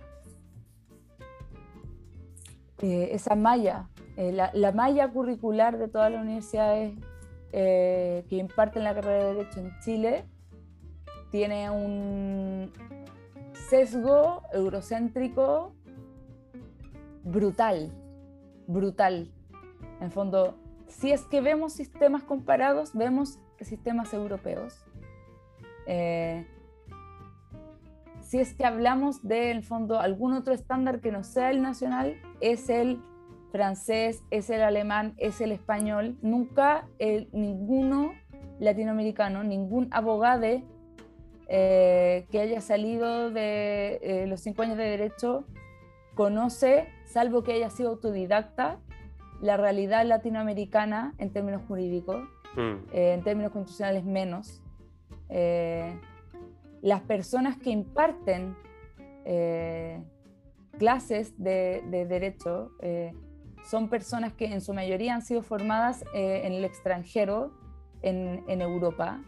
eh, 2.83 3.09
esa 3.13 3.35
malla, 3.35 3.89
eh, 4.17 4.33
la, 4.33 4.73
malla 4.73 5.09
curricular 5.09 5.79
de 5.79 5.89
todas 5.89 6.13
las 6.13 6.23
universidades 6.23 6.93
que 7.51 8.27
imparten 8.31 8.83
la 8.83 8.97
carrera 8.97 9.27
de 9.27 9.35
Derecho 9.35 9.61
en 9.61 9.71
Chile 9.85 10.25
tiene 11.31 11.71
un 11.71 12.73
sesgo 13.69 14.43
eurocéntrico 14.53 15.73
brutal, 17.23 17.93
brutal. 18.67 19.34
En 20.05 20.13
fondo, 20.13 20.55
si 20.87 21.13
es 21.13 21.23
que 21.23 21.41
vemos 21.41 21.73
sistemas 21.73 22.23
comparados, 22.23 22.93
vemos 22.95 23.39
sistemas 23.61 24.13
europeos. 24.13 24.85
Si 28.21 28.39
es 28.39 28.55
que 28.55 28.65
hablamos 28.65 29.23
de, 29.23 29.51
en 29.51 29.59
el 29.59 29.63
fondo, 29.63 30.01
algún 30.01 30.35
otro 30.35 30.53
estándar 30.53 31.01
que 31.01 31.11
no 31.11 31.25
sea 31.25 31.51
el 31.51 31.63
nacional, 31.63 32.17
es 32.41 32.69
el 32.69 33.01
francés, 33.51 34.23
es 34.31 34.51
el 34.51 34.63
alemán, 34.63 35.15
es 35.17 35.41
el 35.41 35.53
español, 35.53 36.19
nunca 36.21 36.87
el, 36.99 37.29
ninguno 37.33 38.13
latinoamericano, 38.61 39.45
ningún 39.45 39.89
abogado 39.91 40.63
eh, 41.49 42.27
que 42.31 42.41
haya 42.41 42.61
salido 42.61 43.31
de 43.31 44.01
eh, 44.03 44.27
los 44.27 44.41
cinco 44.41 44.63
años 44.63 44.77
de 44.77 44.85
derecho 44.85 45.45
conoce, 46.15 46.89
salvo 47.07 47.43
que 47.43 47.53
haya 47.53 47.71
sido 47.71 47.91
autodidacta, 47.91 48.81
la 49.45 49.57
realidad 49.57 50.05
latinoamericana 50.07 51.15
en 51.19 51.31
términos 51.31 51.63
jurídicos, 51.69 52.23
mm. 52.57 52.93
eh, 52.93 53.15
en 53.15 53.23
términos 53.23 53.53
constitucionales 53.53 54.05
menos 54.05 54.61
las 56.85 57.01
personas 57.01 57.57
que 57.57 57.71
imparten 57.71 58.55
eh, 59.25 60.03
clases 60.79 61.33
de, 61.43 61.83
derecho 61.91 62.73
eh, 62.81 63.13
son 63.65 63.89
personas 63.89 64.35
que 64.35 64.45
en 64.45 64.61
su 64.61 64.75
mayoría 64.75 65.15
han 65.15 65.23
sido 65.23 65.41
formadas 65.41 66.05
eh, 66.15 66.43
en 66.45 66.53
el 66.53 66.65
extranjero, 66.65 67.53
en, 68.03 68.45
en 68.49 68.61
Europa. 68.61 69.23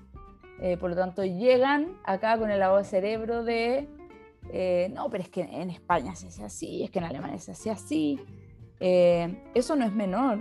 Eh, 0.61 0.77
por 0.77 0.91
lo 0.91 0.97
tanto, 0.97 1.25
llegan 1.25 1.97
acá 2.05 2.39
con 2.39 2.51
el 2.51 2.61
lavado 2.61 2.79
de 2.79 2.85
cerebro 2.85 3.43
de, 3.43 3.89
eh, 4.53 4.91
no, 4.95 5.09
pero 5.09 5.23
es 5.23 5.31
que 5.31 5.41
en 5.41 5.71
España 5.71 6.15
se 6.15 6.27
hace 6.29 6.45
así, 6.45 6.83
es 6.85 6.91
que 6.91 6.99
en 6.99 7.07
Alemania 7.07 7.39
se 7.39 7.53
hace 7.53 7.71
así. 7.71 8.21
Eso 8.81 9.77
no 9.77 9.85
es 9.85 9.93
menor, 9.93 10.39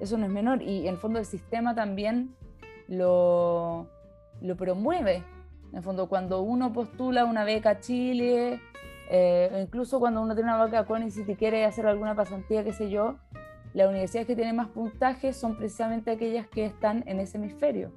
eso 0.00 0.18
no 0.18 0.26
es 0.26 0.32
menor. 0.32 0.62
Y 0.62 0.86
en 0.86 0.94
el 0.94 1.00
fondo 1.00 1.18
el 1.18 1.24
sistema 1.24 1.74
también 1.74 2.34
lo, 2.88 3.88
lo 4.40 4.56
promueve. 4.56 5.22
En 5.70 5.78
el 5.78 5.82
fondo, 5.82 6.08
cuando 6.08 6.40
uno 6.40 6.72
postula 6.72 7.24
una 7.24 7.44
beca 7.44 7.70
a 7.70 7.80
Chile, 7.80 8.60
eh, 9.08 9.60
incluso 9.62 10.00
cuando 10.00 10.20
uno 10.20 10.34
tiene 10.34 10.52
una 10.52 10.64
beca 10.64 10.84
con 10.84 11.02
y 11.02 11.10
si 11.10 11.24
te 11.24 11.36
quiere 11.36 11.64
hacer 11.64 11.86
alguna 11.86 12.14
pasantía, 12.14 12.64
qué 12.64 12.72
sé 12.72 12.90
yo, 12.90 13.16
las 13.74 13.88
universidades 13.88 14.26
que 14.26 14.36
tienen 14.36 14.56
más 14.56 14.68
puntaje 14.68 15.32
son 15.32 15.56
precisamente 15.56 16.10
aquellas 16.10 16.48
que 16.48 16.64
están 16.64 17.04
en 17.06 17.20
ese 17.20 17.38
hemisferio. 17.38 17.92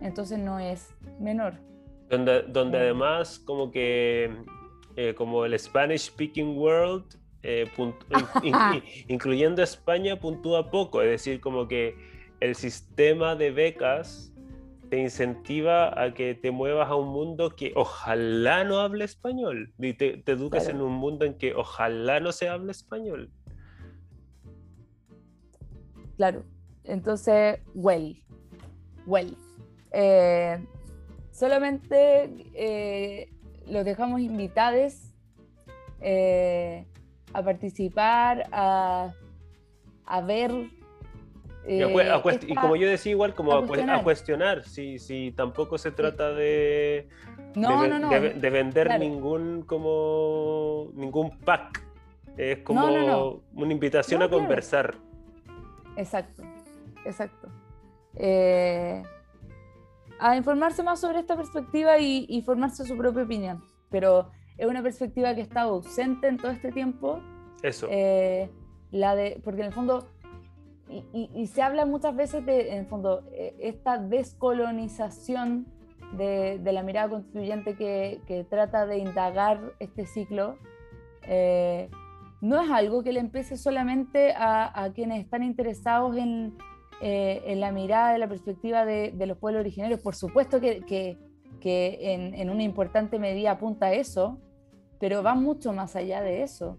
Entonces 0.00 0.38
no 0.38 0.58
es 0.58 0.94
menor. 1.20 1.54
Donde, 2.08 2.42
donde 2.42 2.78
eh. 2.78 2.80
además 2.82 3.38
como 3.38 3.70
que 3.70 4.30
eh, 4.96 5.14
como 5.14 5.44
el 5.44 5.58
Spanish 5.58 6.06
Speaking 6.06 6.56
World, 6.56 7.04
incluyendo 9.08 9.62
España, 9.62 10.18
puntúa 10.18 10.70
poco. 10.70 11.02
Es 11.02 11.10
decir, 11.10 11.40
como 11.40 11.68
que 11.68 11.96
el 12.40 12.54
sistema 12.54 13.36
de 13.36 13.50
becas 13.50 14.32
te 14.90 14.98
incentiva 14.98 16.00
a 16.00 16.14
que 16.14 16.34
te 16.34 16.50
muevas 16.50 16.88
a 16.90 16.94
un 16.94 17.08
mundo 17.08 17.56
que 17.56 17.72
ojalá 17.74 18.64
no 18.64 18.80
hable 18.80 19.04
español 19.04 19.72
y 19.78 19.94
te, 19.94 20.18
te 20.18 20.32
eduques 20.32 20.68
en 20.68 20.80
un 20.80 20.92
mundo 20.92 21.24
en 21.24 21.34
que 21.34 21.54
ojalá 21.54 22.20
no 22.20 22.32
se 22.32 22.48
hable 22.48 22.70
español. 22.72 23.30
Claro, 26.16 26.44
entonces, 26.84 27.60
well, 27.74 28.22
well. 29.06 29.36
Eh, 29.92 30.58
solamente 31.30 32.30
eh, 32.54 33.28
los 33.66 33.84
dejamos 33.84 34.20
invitados 34.20 35.14
eh, 36.00 36.86
a 37.34 37.42
participar, 37.42 38.48
a, 38.52 39.12
a 40.06 40.20
ver 40.22 40.52
y, 41.66 41.80
eh, 41.80 42.20
como 42.60 42.76
yo 42.76 42.88
decía, 42.88 43.12
igual 43.12 43.34
como 43.34 43.52
a 43.52 44.02
cuestionar, 44.02 44.64
si, 44.64 44.98
si 44.98 45.32
tampoco 45.32 45.78
se 45.78 45.90
trata 45.92 46.32
de, 46.32 47.08
de, 47.54 48.50
vender 48.50 48.98
ningún 48.98 49.62
como 49.62 50.90
ningún 50.94 51.38
pack. 51.38 51.82
Es 52.36 52.58
como 52.58 53.40
una 53.54 53.72
invitación 53.72 54.22
a 54.22 54.28
conversar. 54.28 54.96
Exacto, 55.96 56.42
exacto. 57.06 57.48
Eh, 58.16 59.02
a 60.18 60.36
informarse 60.36 60.82
más 60.82 61.00
sobre 61.00 61.20
esta 61.20 61.36
perspectiva 61.36 61.98
y, 61.98 62.42
formarse 62.42 62.84
su 62.84 62.96
propia 62.96 63.22
opinión. 63.22 63.64
Pero 63.90 64.30
es 64.56 64.66
una 64.66 64.82
perspectiva 64.82 65.34
que 65.34 65.40
está 65.40 65.62
ausente 65.62 66.28
en 66.28 66.36
todo 66.36 66.50
este 66.50 66.72
tiempo. 66.72 67.20
Eso. 67.62 67.88
Eh, 67.90 68.50
la 68.90 69.16
de, 69.16 69.40
porque 69.42 69.60
en 69.60 69.66
el 69.66 69.72
fondo 69.72 70.06
y, 71.12 71.46
se 71.46 71.62
habla 71.62 71.86
muchas 71.86 72.14
veces 72.14 72.44
de, 72.44 72.72
en 72.72 72.78
el 72.80 72.86
fondo, 72.86 73.24
eh, 73.32 73.56
esta 73.58 73.98
descolonización 73.98 75.66
de, 76.16 76.60
la 76.64 76.82
mirada 76.82 77.08
constituyente 77.08 77.74
que, 77.74 78.20
que, 78.26 78.44
trata 78.44 78.86
de 78.86 78.98
indagar 78.98 79.72
este 79.80 80.06
ciclo, 80.06 80.56
eh, 81.26 81.88
no 82.40 82.60
es 82.60 82.70
algo 82.70 83.02
que 83.02 83.12
le 83.12 83.20
empiece 83.20 83.56
solamente 83.56 84.34
a, 84.36 84.90
quienes 84.94 85.24
están 85.24 85.42
interesados 85.42 86.16
en, 86.16 86.56
eh, 87.00 87.42
en, 87.46 87.60
la 87.60 87.72
mirada, 87.72 88.12
de 88.12 88.18
la 88.18 88.28
perspectiva 88.28 88.84
de, 88.84 89.12
de, 89.12 89.26
los 89.26 89.38
pueblos 89.38 89.60
originarios. 89.60 90.00
Por 90.00 90.14
supuesto 90.14 90.60
que, 90.60 90.82
que, 90.82 91.18
que 91.64 92.12
en, 92.12 92.50
una 92.50 92.62
importante 92.62 93.18
medida 93.18 93.52
apunta 93.52 93.86
a 93.86 93.92
eso, 93.94 94.38
pero 95.00 95.22
va 95.22 95.34
mucho 95.34 95.72
más 95.72 95.96
allá 95.96 96.20
de 96.20 96.42
eso 96.42 96.78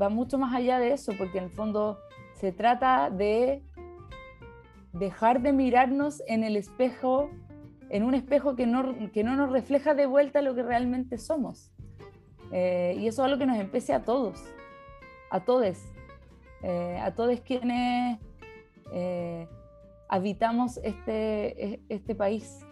va 0.00 0.08
mucho 0.08 0.38
más 0.38 0.54
allá 0.54 0.78
de 0.78 0.92
eso, 0.92 1.12
porque 1.18 1.38
en 1.38 1.44
el 1.44 1.50
fondo 1.50 1.98
se 2.34 2.52
trata 2.52 3.10
de 3.10 3.62
dejar 4.92 5.42
de 5.42 5.52
mirarnos 5.52 6.22
en 6.26 6.44
el 6.44 6.56
espejo, 6.56 7.30
en 7.90 8.04
un 8.04 8.14
espejo 8.14 8.56
que 8.56 8.66
no, 8.66 9.10
que 9.12 9.24
no 9.24 9.36
nos 9.36 9.50
refleja 9.50 9.94
de 9.94 10.06
vuelta 10.06 10.42
lo 10.42 10.54
que 10.54 10.62
realmente 10.62 11.18
somos. 11.18 11.72
Eh, 12.52 12.96
y 12.98 13.06
eso 13.06 13.22
es 13.22 13.26
algo 13.26 13.38
que 13.38 13.46
nos 13.46 13.58
empece 13.58 13.92
a 13.92 14.04
todos, 14.04 14.42
a 15.30 15.40
todos, 15.40 15.78
eh, 16.62 16.98
a 17.00 17.14
todos 17.14 17.40
quienes 17.40 18.18
eh, 18.92 19.46
habitamos 20.08 20.78
este, 20.78 21.74
e, 21.74 21.80
este 21.88 22.14
país. 22.14 22.66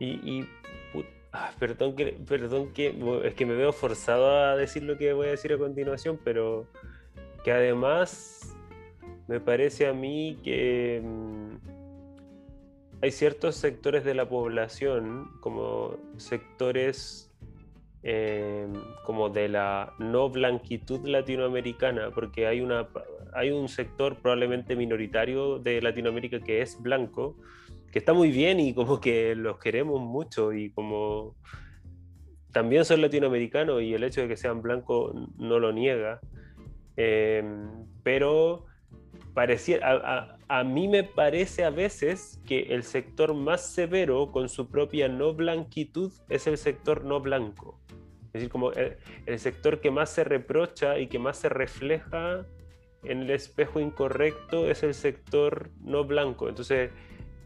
Y, 0.00 0.44
Ah, 1.32 1.50
perdón 1.58 1.94
que, 1.94 2.06
perdón 2.26 2.72
que 2.72 2.94
es 3.24 3.34
que 3.34 3.44
me 3.44 3.54
veo 3.54 3.72
forzado 3.72 4.30
a 4.30 4.56
decir 4.56 4.82
lo 4.82 4.96
que 4.96 5.12
voy 5.12 5.26
a 5.26 5.30
decir 5.30 5.52
a 5.52 5.58
continuación, 5.58 6.18
pero 6.24 6.66
que 7.44 7.52
además 7.52 8.56
me 9.26 9.38
parece 9.38 9.86
a 9.86 9.92
mí 9.92 10.38
que 10.42 11.02
mm, 11.04 11.56
hay 13.02 13.10
ciertos 13.10 13.56
sectores 13.56 14.04
de 14.04 14.14
la 14.14 14.26
población, 14.28 15.30
como 15.40 15.98
sectores 16.16 17.27
em, 18.02 18.72
como 19.04 19.28
de 19.28 19.48
la 19.48 19.94
no 19.98 20.30
blanquitud 20.30 21.06
latinoamericana, 21.06 22.10
porque 22.14 22.46
hay, 22.46 22.60
una, 22.60 22.88
hay 23.34 23.50
un 23.50 23.68
sector 23.68 24.16
probablemente 24.16 24.76
minoritario 24.76 25.58
de 25.58 25.82
Latinoamérica 25.82 26.40
que 26.40 26.62
es 26.62 26.80
blanco, 26.80 27.36
que 27.90 27.98
está 27.98 28.12
muy 28.12 28.30
bien 28.30 28.60
y 28.60 28.74
como 28.74 29.00
que 29.00 29.34
los 29.34 29.58
queremos 29.58 30.00
mucho 30.00 30.52
y 30.52 30.70
como 30.70 31.34
también 32.52 32.84
son 32.84 33.02
latinoamericanos 33.02 33.82
y 33.82 33.94
el 33.94 34.04
hecho 34.04 34.22
de 34.22 34.28
que 34.28 34.36
sean 34.36 34.62
blancos 34.62 35.14
no 35.36 35.58
lo 35.58 35.72
niega. 35.72 36.20
Em, 36.96 37.86
pero 38.02 38.66
parecía, 39.34 39.78
a, 40.48 40.64
mí 40.64 40.88
me 40.88 41.04
parece 41.04 41.64
a 41.64 41.70
veces 41.70 42.40
que 42.44 42.74
el 42.74 42.82
sector 42.82 43.34
más 43.34 43.64
severo 43.66 44.32
con 44.32 44.48
su 44.48 44.68
propia 44.68 45.08
no 45.08 45.34
blanquitud 45.34 46.12
es 46.28 46.46
el 46.46 46.58
sector 46.58 47.04
no 47.04 47.20
blanco. 47.20 47.78
Es 48.28 48.32
decir, 48.34 48.50
como 48.50 48.72
el, 48.72 49.38
sector 49.38 49.80
que 49.80 49.90
más 49.90 50.10
se 50.10 50.22
reprocha 50.22 50.98
y 50.98 51.06
que 51.06 51.18
más 51.18 51.38
se 51.38 51.48
refleja 51.48 52.46
en 53.02 53.22
el 53.22 53.30
espejo 53.30 53.80
incorrecto 53.80 54.70
es 54.70 54.82
el 54.82 54.94
sector 54.94 55.70
no 55.80 56.04
blanco. 56.04 56.48
Entonces, 56.48 56.90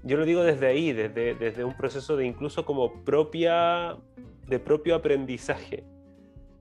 yo 0.02 0.16
lo 0.16 0.24
digo 0.24 0.42
desde 0.42 0.66
ahí, 0.66 0.92
desde, 0.92 1.34
desde 1.34 1.64
un 1.64 1.76
proceso 1.76 2.16
de 2.16 2.26
incluso 2.26 2.64
como 2.64 3.04
propia, 3.04 3.96
de 4.48 4.58
propio 4.58 4.96
aprendizaje. 4.96 5.84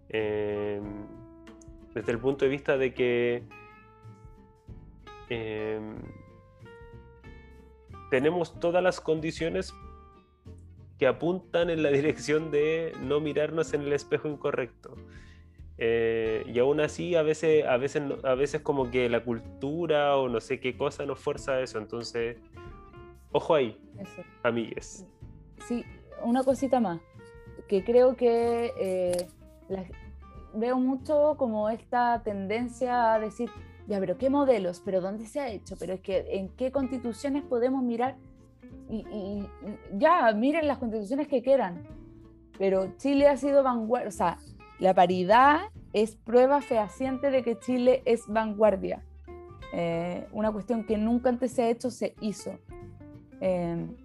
Em, 0.09 1.07
desde 1.95 2.11
el 2.11 2.19
punto 2.19 2.45
de 2.45 2.51
vista 2.51 2.77
de 2.77 2.93
que 2.93 3.43
em, 5.29 5.95
tenemos 8.11 8.59
todas 8.59 8.83
las 8.83 9.01
condiciones 9.01 9.73
que 11.01 11.07
apuntan 11.07 11.71
en 11.71 11.81
la 11.81 11.89
dirección 11.99 12.51
de 12.51 12.93
no 13.01 13.19
mirarnos 13.19 13.73
en 13.73 13.81
el 13.81 13.91
espejo 13.91 14.27
incorrecto. 14.27 14.95
Eh, 15.79 16.45
y 16.45 16.59
aún 16.59 16.79
así, 16.79 17.15
a 17.15 17.23
veces, 17.23 17.65
a, 17.65 17.75
veces, 17.77 18.03
a 18.23 18.35
veces 18.35 18.61
como 18.61 18.91
que 18.91 19.09
la 19.09 19.23
cultura 19.23 20.15
o 20.17 20.29
no 20.29 20.39
sé 20.39 20.59
qué 20.59 20.77
cosa 20.77 21.07
nos 21.07 21.19
fuerza 21.19 21.53
a 21.53 21.61
eso. 21.61 21.79
Entonces, 21.79 22.37
Ojo 23.33 23.55
ahí, 23.55 23.77
amigues. 24.43 25.07
Sí, 25.65 25.85
una 26.23 26.43
cosita 26.43 26.79
más, 26.79 26.99
que 27.67 27.83
creo 27.83 28.15
que 28.15 28.71
eh, 28.77 29.27
veo 30.53 30.77
mucho 30.77 31.35
como 31.37 31.69
esta 31.69 32.21
tendencia 32.23 33.13
a 33.13 33.19
decir, 33.19 33.49
ya, 33.87 33.99
pero 33.99 34.17
¿qué 34.17 34.29
modelos? 34.29 34.81
¿Pero 34.83 34.99
dónde 34.99 35.25
se 35.25 35.39
ha 35.39 35.49
hecho? 35.49 35.77
¿Pero 35.79 35.93
es 35.93 36.01
que 36.01 36.25
en 36.35 36.49
qué 36.49 36.71
constituciones 36.71 37.43
podemos 37.43 37.81
mirar? 37.81 38.17
Y, 38.91 39.47
ya, 39.93 40.33
miren 40.33 40.67
las 40.67 40.77
constituciones 40.77 41.29
que 41.29 41.41
quieran. 41.41 41.83
Pero 42.57 42.97
Chile 42.97 43.29
ha 43.29 43.37
sido 43.37 43.63
vanguardia, 43.63 44.09
o 44.09 44.11
sea, 44.11 44.37
la 44.79 44.93
paridad 44.93 45.61
es 45.93 46.17
prueba 46.17 46.61
fehaciente 46.61 47.31
de 47.31 47.41
que 47.41 47.57
Chile 47.57 48.01
es 48.05 48.27
vanguardia. 48.27 49.01
Eh, 49.73 50.27
una 50.33 50.51
cuestión 50.51 50.85
que 50.85 50.97
nunca 50.97 51.29
antes 51.29 51.53
se 51.53 51.63
ha 51.63 51.69
hecho, 51.69 51.89
se 51.89 52.15
hizo. 52.19 52.59
Em, 53.39 53.95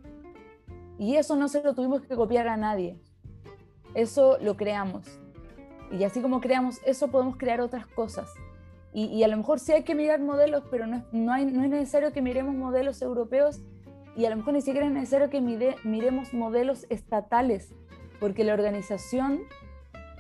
y 0.99 1.17
eso 1.17 1.35
no 1.35 1.49
se 1.49 1.63
lo 1.63 1.75
tuvimos 1.75 2.03
que 2.03 2.15
copiar 2.15 2.47
a 2.47 2.57
nadie. 2.57 2.97
Eso 3.95 4.39
lo 4.41 4.57
creamos. 4.57 5.19
Y 5.91 6.05
así 6.05 6.21
como 6.21 6.41
creamos 6.41 6.81
eso, 6.87 7.09
podemos 7.09 7.37
crear 7.37 7.61
otras 7.61 7.87
cosas. 7.87 8.33
Y, 8.93 9.23
a 9.25 9.29
lo 9.29 9.37
mejor 9.37 9.61
sí 9.61 9.73
hay 9.73 9.83
que 9.83 9.95
mirar 9.95 10.21
modelos, 10.21 10.65
pero 10.71 10.87
no, 10.87 11.05
no, 11.13 11.31
hay, 11.31 11.45
no, 11.45 11.63
es 11.63 11.69
necesario 11.69 12.15
que 12.15 12.23
miremos 12.23 12.55
modelos 12.55 13.03
europeos 13.03 13.61
y 14.17 14.25
a 14.25 14.31
lo 14.31 14.37
mejor 14.37 14.55
ni 14.55 14.63
siquiera 14.63 14.87
es 14.87 14.93
necesario 14.93 15.29
que 15.29 15.41
miremos 15.41 16.33
modelos 16.33 16.87
estatales, 16.89 17.75
porque 18.19 18.45
la 18.45 18.55
organización, 18.55 19.41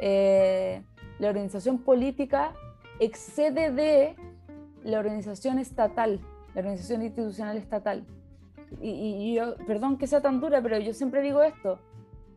eh, 0.01 0.83
la 1.19 1.29
organización 1.29 1.79
política 1.79 2.53
excede 3.01 3.71
de 3.71 4.15
la 4.85 4.99
organización 4.99 5.59
estatal, 5.59 6.21
la 6.55 6.61
organización 6.61 7.03
institucional 7.03 7.57
estatal. 7.57 8.05
Y, 8.83 9.35
yo, 9.35 9.57
perdón 9.67 9.97
que 9.97 10.07
sea 10.07 10.21
tan 10.21 10.41
dura, 10.41 10.61
pero 10.61 10.79
yo 10.79 10.93
siempre 10.93 11.23
digo 11.23 11.43
esto, 11.43 11.79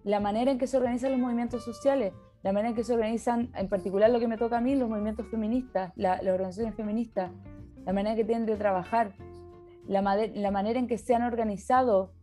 la 0.06 0.22
manera 0.22 0.52
en 0.52 0.60
que 0.60 0.68
se 0.68 0.78
organizan 0.78 1.12
los 1.12 1.20
movimientos 1.20 1.66
sociales, 1.66 2.14
la 2.42 2.54
manera 2.54 2.70
en 2.70 2.76
que 2.76 2.86
se 2.86 2.94
organizan, 2.94 3.52
en 3.56 3.68
particular 3.68 4.10
lo 4.10 4.20
que 4.20 4.28
me 4.28 4.38
toca 4.38 4.60
a 4.60 4.62
mí, 4.62 4.76
los 4.76 4.88
movimientos 4.88 5.28
feministas, 5.28 5.92
las 5.98 6.22
organizaciones 6.22 6.76
feministas, 6.76 7.32
la 7.86 7.92
manera 7.92 8.16
que 8.16 8.24
tienen 8.24 8.46
de 8.46 8.56
trabajar, 8.56 9.14
la, 9.90 10.52
manera 10.52 10.80
en 10.80 10.88
que 10.88 11.00
se 11.00 11.16
han 11.16 11.24
organizado 11.24 12.14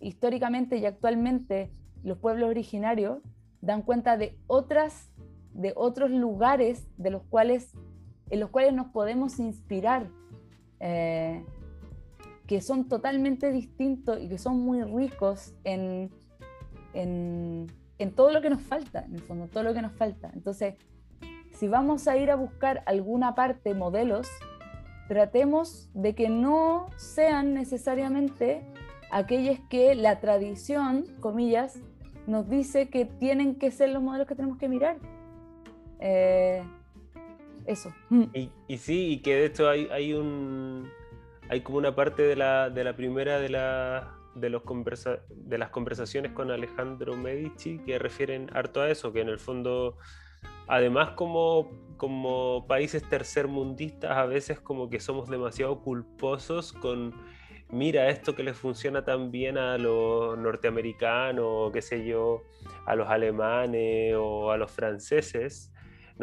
históricamente 0.00 0.76
y 0.78 0.86
actualmente 0.86 1.70
los 2.02 2.18
pueblos 2.18 2.50
originarios, 2.50 3.22
dan 3.60 3.82
cuenta 3.82 4.16
de 4.16 4.36
otras 4.48 5.08
de 5.54 5.72
otros 5.76 6.10
lugares 6.10 6.88
de 6.96 7.10
los 7.10 7.22
cuales 7.22 7.74
en 8.30 8.40
los 8.40 8.50
cuales 8.50 8.74
nos 8.74 8.88
podemos 8.88 9.38
inspirar 9.38 10.08
eh, 10.80 11.44
que 12.48 12.60
son 12.60 12.88
totalmente 12.88 13.52
distintos 13.52 14.18
y 14.20 14.28
que 14.28 14.38
son 14.38 14.58
muy 14.60 14.82
ricos 14.82 15.54
en, 15.62 16.10
en, 16.92 17.70
en, 17.98 18.12
todo 18.12 18.32
lo 18.32 18.40
que 18.40 18.50
nos 18.50 18.62
falta, 18.62 19.04
en 19.04 19.14
el 19.14 19.20
fondo, 19.20 19.46
todo 19.46 19.62
lo 19.62 19.74
que 19.74 19.82
nos 19.82 19.92
falta. 19.92 20.30
Entonces, 20.34 20.74
si 21.52 21.68
vamos 21.68 22.08
a 22.08 22.16
ir 22.16 22.30
a 22.30 22.34
buscar 22.34 22.82
alguna 22.86 23.34
parte 23.34 23.74
modelos, 23.74 24.28
tratemos 25.12 25.90
de 25.92 26.14
que 26.14 26.30
no 26.30 26.88
sean 26.96 27.52
necesariamente 27.52 28.62
aquellos 29.10 29.58
que 29.68 29.94
la 29.94 30.20
tradición, 30.20 31.04
comillas, 31.20 31.78
nos 32.26 32.48
dice 32.48 32.88
que 32.88 33.04
tienen 33.04 33.56
que 33.56 33.70
ser 33.70 33.90
los 33.90 34.02
modelos 34.02 34.26
que 34.26 34.34
tenemos 34.34 34.56
que 34.56 34.68
mirar. 34.68 34.96
Eh, 36.00 36.62
eso. 37.66 37.92
Y, 38.32 38.78
sí, 38.78 39.12
y 39.12 39.18
que 39.18 39.34
de 39.34 39.44
hecho 39.44 39.68
hay, 39.68 39.86
hay 39.92 40.14
un 40.14 40.88
hay 41.48 41.60
como 41.60 41.76
una 41.76 41.94
parte 41.94 42.22
de 42.22 42.34
la, 42.34 42.70
de 42.70 42.82
la 42.82 42.96
primera 42.96 43.38
de, 43.38 43.50
la, 43.50 44.14
de, 44.34 44.48
los 44.48 44.62
conversa, 44.62 45.18
de 45.28 45.58
las 45.58 45.68
conversaciones 45.68 46.32
con 46.32 46.50
Alejandro 46.50 47.14
Medici 47.14 47.78
que 47.84 47.98
refieren 47.98 48.48
harto 48.54 48.80
a 48.80 48.88
eso, 48.88 49.12
que 49.12 49.20
en 49.20 49.28
el 49.28 49.38
fondo, 49.38 49.98
además 50.68 51.10
como, 51.10 51.70
como 51.96 52.66
países 52.66 53.08
tercermundistas, 53.08 54.10
a 54.10 54.26
veces 54.26 54.60
como 54.60 54.88
que 54.88 55.00
somos 55.00 55.28
demasiado 55.28 55.80
culposos 55.80 56.72
con 56.72 57.14
mira 57.72 58.10
esto 58.10 58.36
que 58.36 58.42
les 58.42 58.56
funciona 58.56 59.04
tan 59.04 59.30
bien 59.30 59.56
a 59.56 59.78
los 59.78 60.38
norteamericanos, 60.38 61.72
qué 61.72 61.82
sé 61.82 62.04
yo, 62.04 62.42
a 62.86 62.94
los 62.94 63.08
alemanes 63.08 64.14
o 64.16 64.52
a 64.52 64.58
los 64.58 64.70
franceses, 64.70 65.71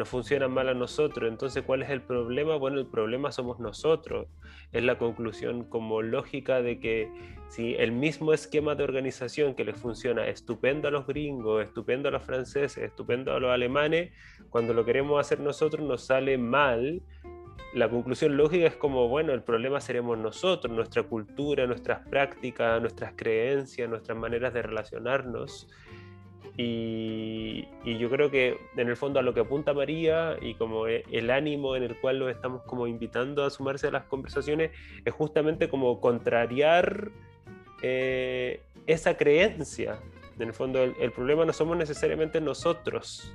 nos 0.00 0.08
funcionan 0.08 0.50
mal 0.50 0.66
a 0.70 0.72
nosotros. 0.72 1.30
Entonces, 1.30 1.62
¿cuál 1.62 1.82
es 1.82 1.90
el 1.90 2.00
problema? 2.00 2.56
Bueno, 2.56 2.78
el 2.78 2.86
problema 2.86 3.30
somos 3.32 3.60
nosotros. 3.60 4.28
Es 4.72 4.82
la 4.82 4.96
conclusión 4.96 5.64
como 5.64 6.00
lógica 6.00 6.62
de 6.62 6.80
que 6.80 7.12
si 7.48 7.74
el 7.74 7.92
mismo 7.92 8.32
esquema 8.32 8.74
de 8.74 8.82
organización 8.82 9.54
que 9.54 9.62
les 9.62 9.76
funciona 9.76 10.26
estupendo 10.26 10.88
a 10.88 10.90
los 10.90 11.06
gringos, 11.06 11.62
estupendo 11.62 12.08
a 12.08 12.12
los 12.12 12.22
franceses, 12.22 12.82
estupendo 12.82 13.34
a 13.34 13.40
los 13.40 13.50
alemanes, 13.50 14.10
cuando 14.48 14.72
lo 14.72 14.86
queremos 14.86 15.20
hacer 15.20 15.38
nosotros 15.38 15.86
nos 15.86 16.00
sale 16.00 16.38
mal 16.38 17.02
la 17.74 17.88
conclusión 17.88 18.38
lógica 18.38 18.66
es 18.66 18.76
como, 18.76 19.06
bueno, 19.08 19.32
el 19.32 19.42
problema 19.42 19.80
seremos 19.80 20.18
nosotros, 20.18 20.74
nuestra 20.74 21.02
cultura, 21.02 21.66
nuestras 21.66 22.00
prácticas, 22.08 22.80
nuestras 22.80 23.12
creencias, 23.14 23.88
nuestras 23.88 24.18
maneras 24.18 24.54
de 24.54 24.62
relacionarnos. 24.62 25.68
Y, 26.56 27.68
yo 27.84 28.10
creo 28.10 28.30
que 28.30 28.58
en 28.76 28.88
el 28.88 28.96
fondo 28.96 29.20
a 29.20 29.22
lo 29.22 29.34
que 29.34 29.40
apunta 29.40 29.72
María 29.72 30.36
y 30.40 30.54
como 30.54 30.86
e, 30.86 31.04
el 31.10 31.30
ánimo 31.30 31.76
en 31.76 31.82
el 31.82 31.98
cual 32.00 32.18
los 32.18 32.30
estamos 32.30 32.62
como 32.62 32.86
invitando 32.86 33.44
a 33.44 33.50
sumarse 33.50 33.86
a 33.86 33.90
las 33.90 34.04
conversaciones 34.04 34.70
es 35.04 35.14
justamente 35.14 35.68
como 35.68 36.00
contrariar 36.00 37.10
eh, 37.82 38.60
esa 38.86 39.16
creencia. 39.16 39.98
En 40.38 40.48
el 40.48 40.54
fondo 40.54 40.82
el, 40.82 41.12
problema 41.12 41.44
no 41.44 41.52
somos 41.52 41.76
necesariamente 41.76 42.40
nosotros. 42.40 43.32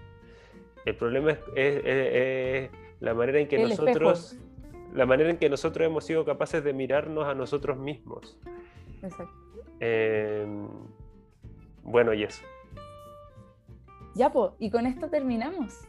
El 0.86 0.96
problema 0.96 1.38
es 1.56 2.70
la 3.00 3.14
manera 3.14 3.40
en 3.40 3.48
que 3.48 3.58
nosotros 3.60 4.38
la 4.96 5.06
manera 5.06 5.30
en 5.30 5.38
que 5.38 5.50
nosotros 5.50 5.86
hemos 5.86 6.06
sido 6.06 6.24
capaces 6.24 6.64
de 6.64 6.74
mirarnos 6.74 7.26
a 7.26 7.36
nosotros 7.36 7.78
mismos. 7.78 8.38
Exacto. 9.04 9.34
Em, 9.80 10.68
bueno, 11.84 12.14
y 12.14 12.24
eso. 12.24 12.44
Ya, 14.16 14.32
pues, 14.32 14.52
y 14.60 14.70
con 14.70 14.86
esto 14.86 15.10
terminamos. 15.10 15.82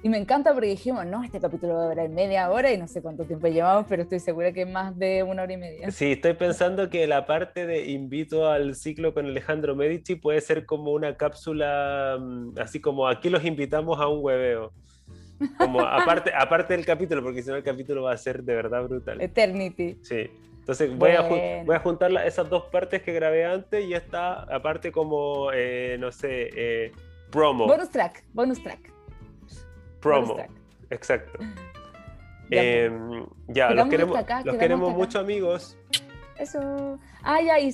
Y 0.00 0.08
me 0.08 0.16
encanta 0.16 0.52
porque 0.52 0.68
dijimos, 0.68 1.04
no, 1.06 1.24
este 1.24 1.40
capítulo 1.40 1.74
va 1.74 1.82
a 1.82 1.88
durar 1.88 2.08
media 2.08 2.48
hora 2.52 2.72
y 2.72 2.78
no 2.78 2.86
sé 2.86 3.02
cuánto 3.02 3.24
tiempo 3.24 3.48
llevamos, 3.48 3.86
pero 3.88 4.02
estoy 4.02 4.20
segura 4.20 4.52
que 4.52 4.62
es 4.62 4.68
más 4.68 4.96
de 4.96 5.24
una 5.24 5.42
hora 5.42 5.52
y 5.52 5.56
media. 5.56 5.90
Sí, 5.90 6.12
estoy 6.12 6.34
pensando 6.34 6.88
que 6.88 7.08
la 7.08 7.26
parte 7.26 7.66
de 7.66 7.86
invito 7.90 8.48
al 8.48 8.76
ciclo 8.76 9.12
con 9.12 9.26
Alejandro 9.26 9.74
Medici 9.74 10.14
puede 10.14 10.40
ser 10.40 10.66
como 10.66 10.92
una 10.92 11.16
cápsula, 11.16 12.16
mm, 12.20 12.60
así 12.60 12.80
como 12.80 13.08
aquí 13.08 13.28
los 13.28 13.44
invitamos 13.44 13.98
a 13.98 14.06
un 14.06 14.24
hueveo. 14.24 14.72
Como 15.58 15.80
aparte, 15.80 16.30
aparte 16.38 16.74
del 16.74 16.86
capítulo, 16.86 17.20
porque 17.24 17.42
si 17.42 17.50
no 17.50 17.56
el 17.56 17.64
capítulo 17.64 18.04
va 18.04 18.12
a 18.12 18.16
ser 18.16 18.44
de 18.44 18.54
verdad 18.54 18.84
brutal. 18.84 19.20
Eternity. 19.20 19.98
Sí. 20.02 20.30
Entonces 20.60 20.96
voy, 20.96 21.12
a, 21.12 21.22
voy 21.22 21.74
a 21.74 21.80
juntar 21.80 22.12
esas 22.24 22.48
dos 22.48 22.64
partes 22.64 23.02
que 23.02 23.12
grabé 23.14 23.46
antes 23.46 23.84
y 23.84 23.94
está 23.94 24.42
aparte 24.42 24.92
como, 24.92 25.50
eh, 25.52 25.96
no 25.98 26.12
sé, 26.12 26.50
eh, 26.54 26.92
promo. 27.30 27.66
Bonus 27.66 27.90
track, 27.90 28.24
bonus 28.32 28.62
track. 28.62 28.92
Promo. 30.00 30.36
Exacto. 30.90 31.38
ya, 32.50 32.62
em, 32.62 33.26
los 33.48 33.88
queremos, 33.88 34.18
los 34.44 34.56
queremos 34.56 34.94
mucho 34.94 35.18
amigos. 35.18 35.76
Eso. 36.36 36.98
Ah, 37.22 37.40
ya, 37.42 37.58
y 37.58 37.72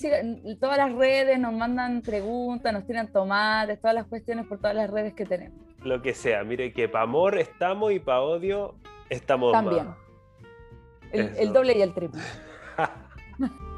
todas 0.57 0.79
las 0.79 0.93
redes 0.95 1.39
nos 1.39 1.53
mandan 1.53 2.01
preguntas, 2.01 2.73
nos 2.73 2.87
tiran 2.87 3.13
tomates, 3.13 3.79
todas 3.81 3.95
las 3.95 4.07
cuestiones 4.07 4.47
por 4.47 4.59
todas 4.59 4.75
las 4.75 4.91
redes 4.91 5.13
que 5.15 5.27
tenemos 5.27 5.65
lo 5.85 6.03
que 6.03 6.15
sea. 6.15 6.43
Mire 6.45 6.73
que 6.73 6.89
para 6.89 7.05
amor 7.05 7.39
estamos 7.39 7.93
y 7.93 8.01
para 8.01 8.23
odio 8.23 8.75
estamos 9.11 9.53
También. 9.53 9.95
El, 11.13 11.37
el 11.37 11.53
doble 11.53 11.79
y 11.79 11.83
el 11.83 11.95
triple. 11.95 12.21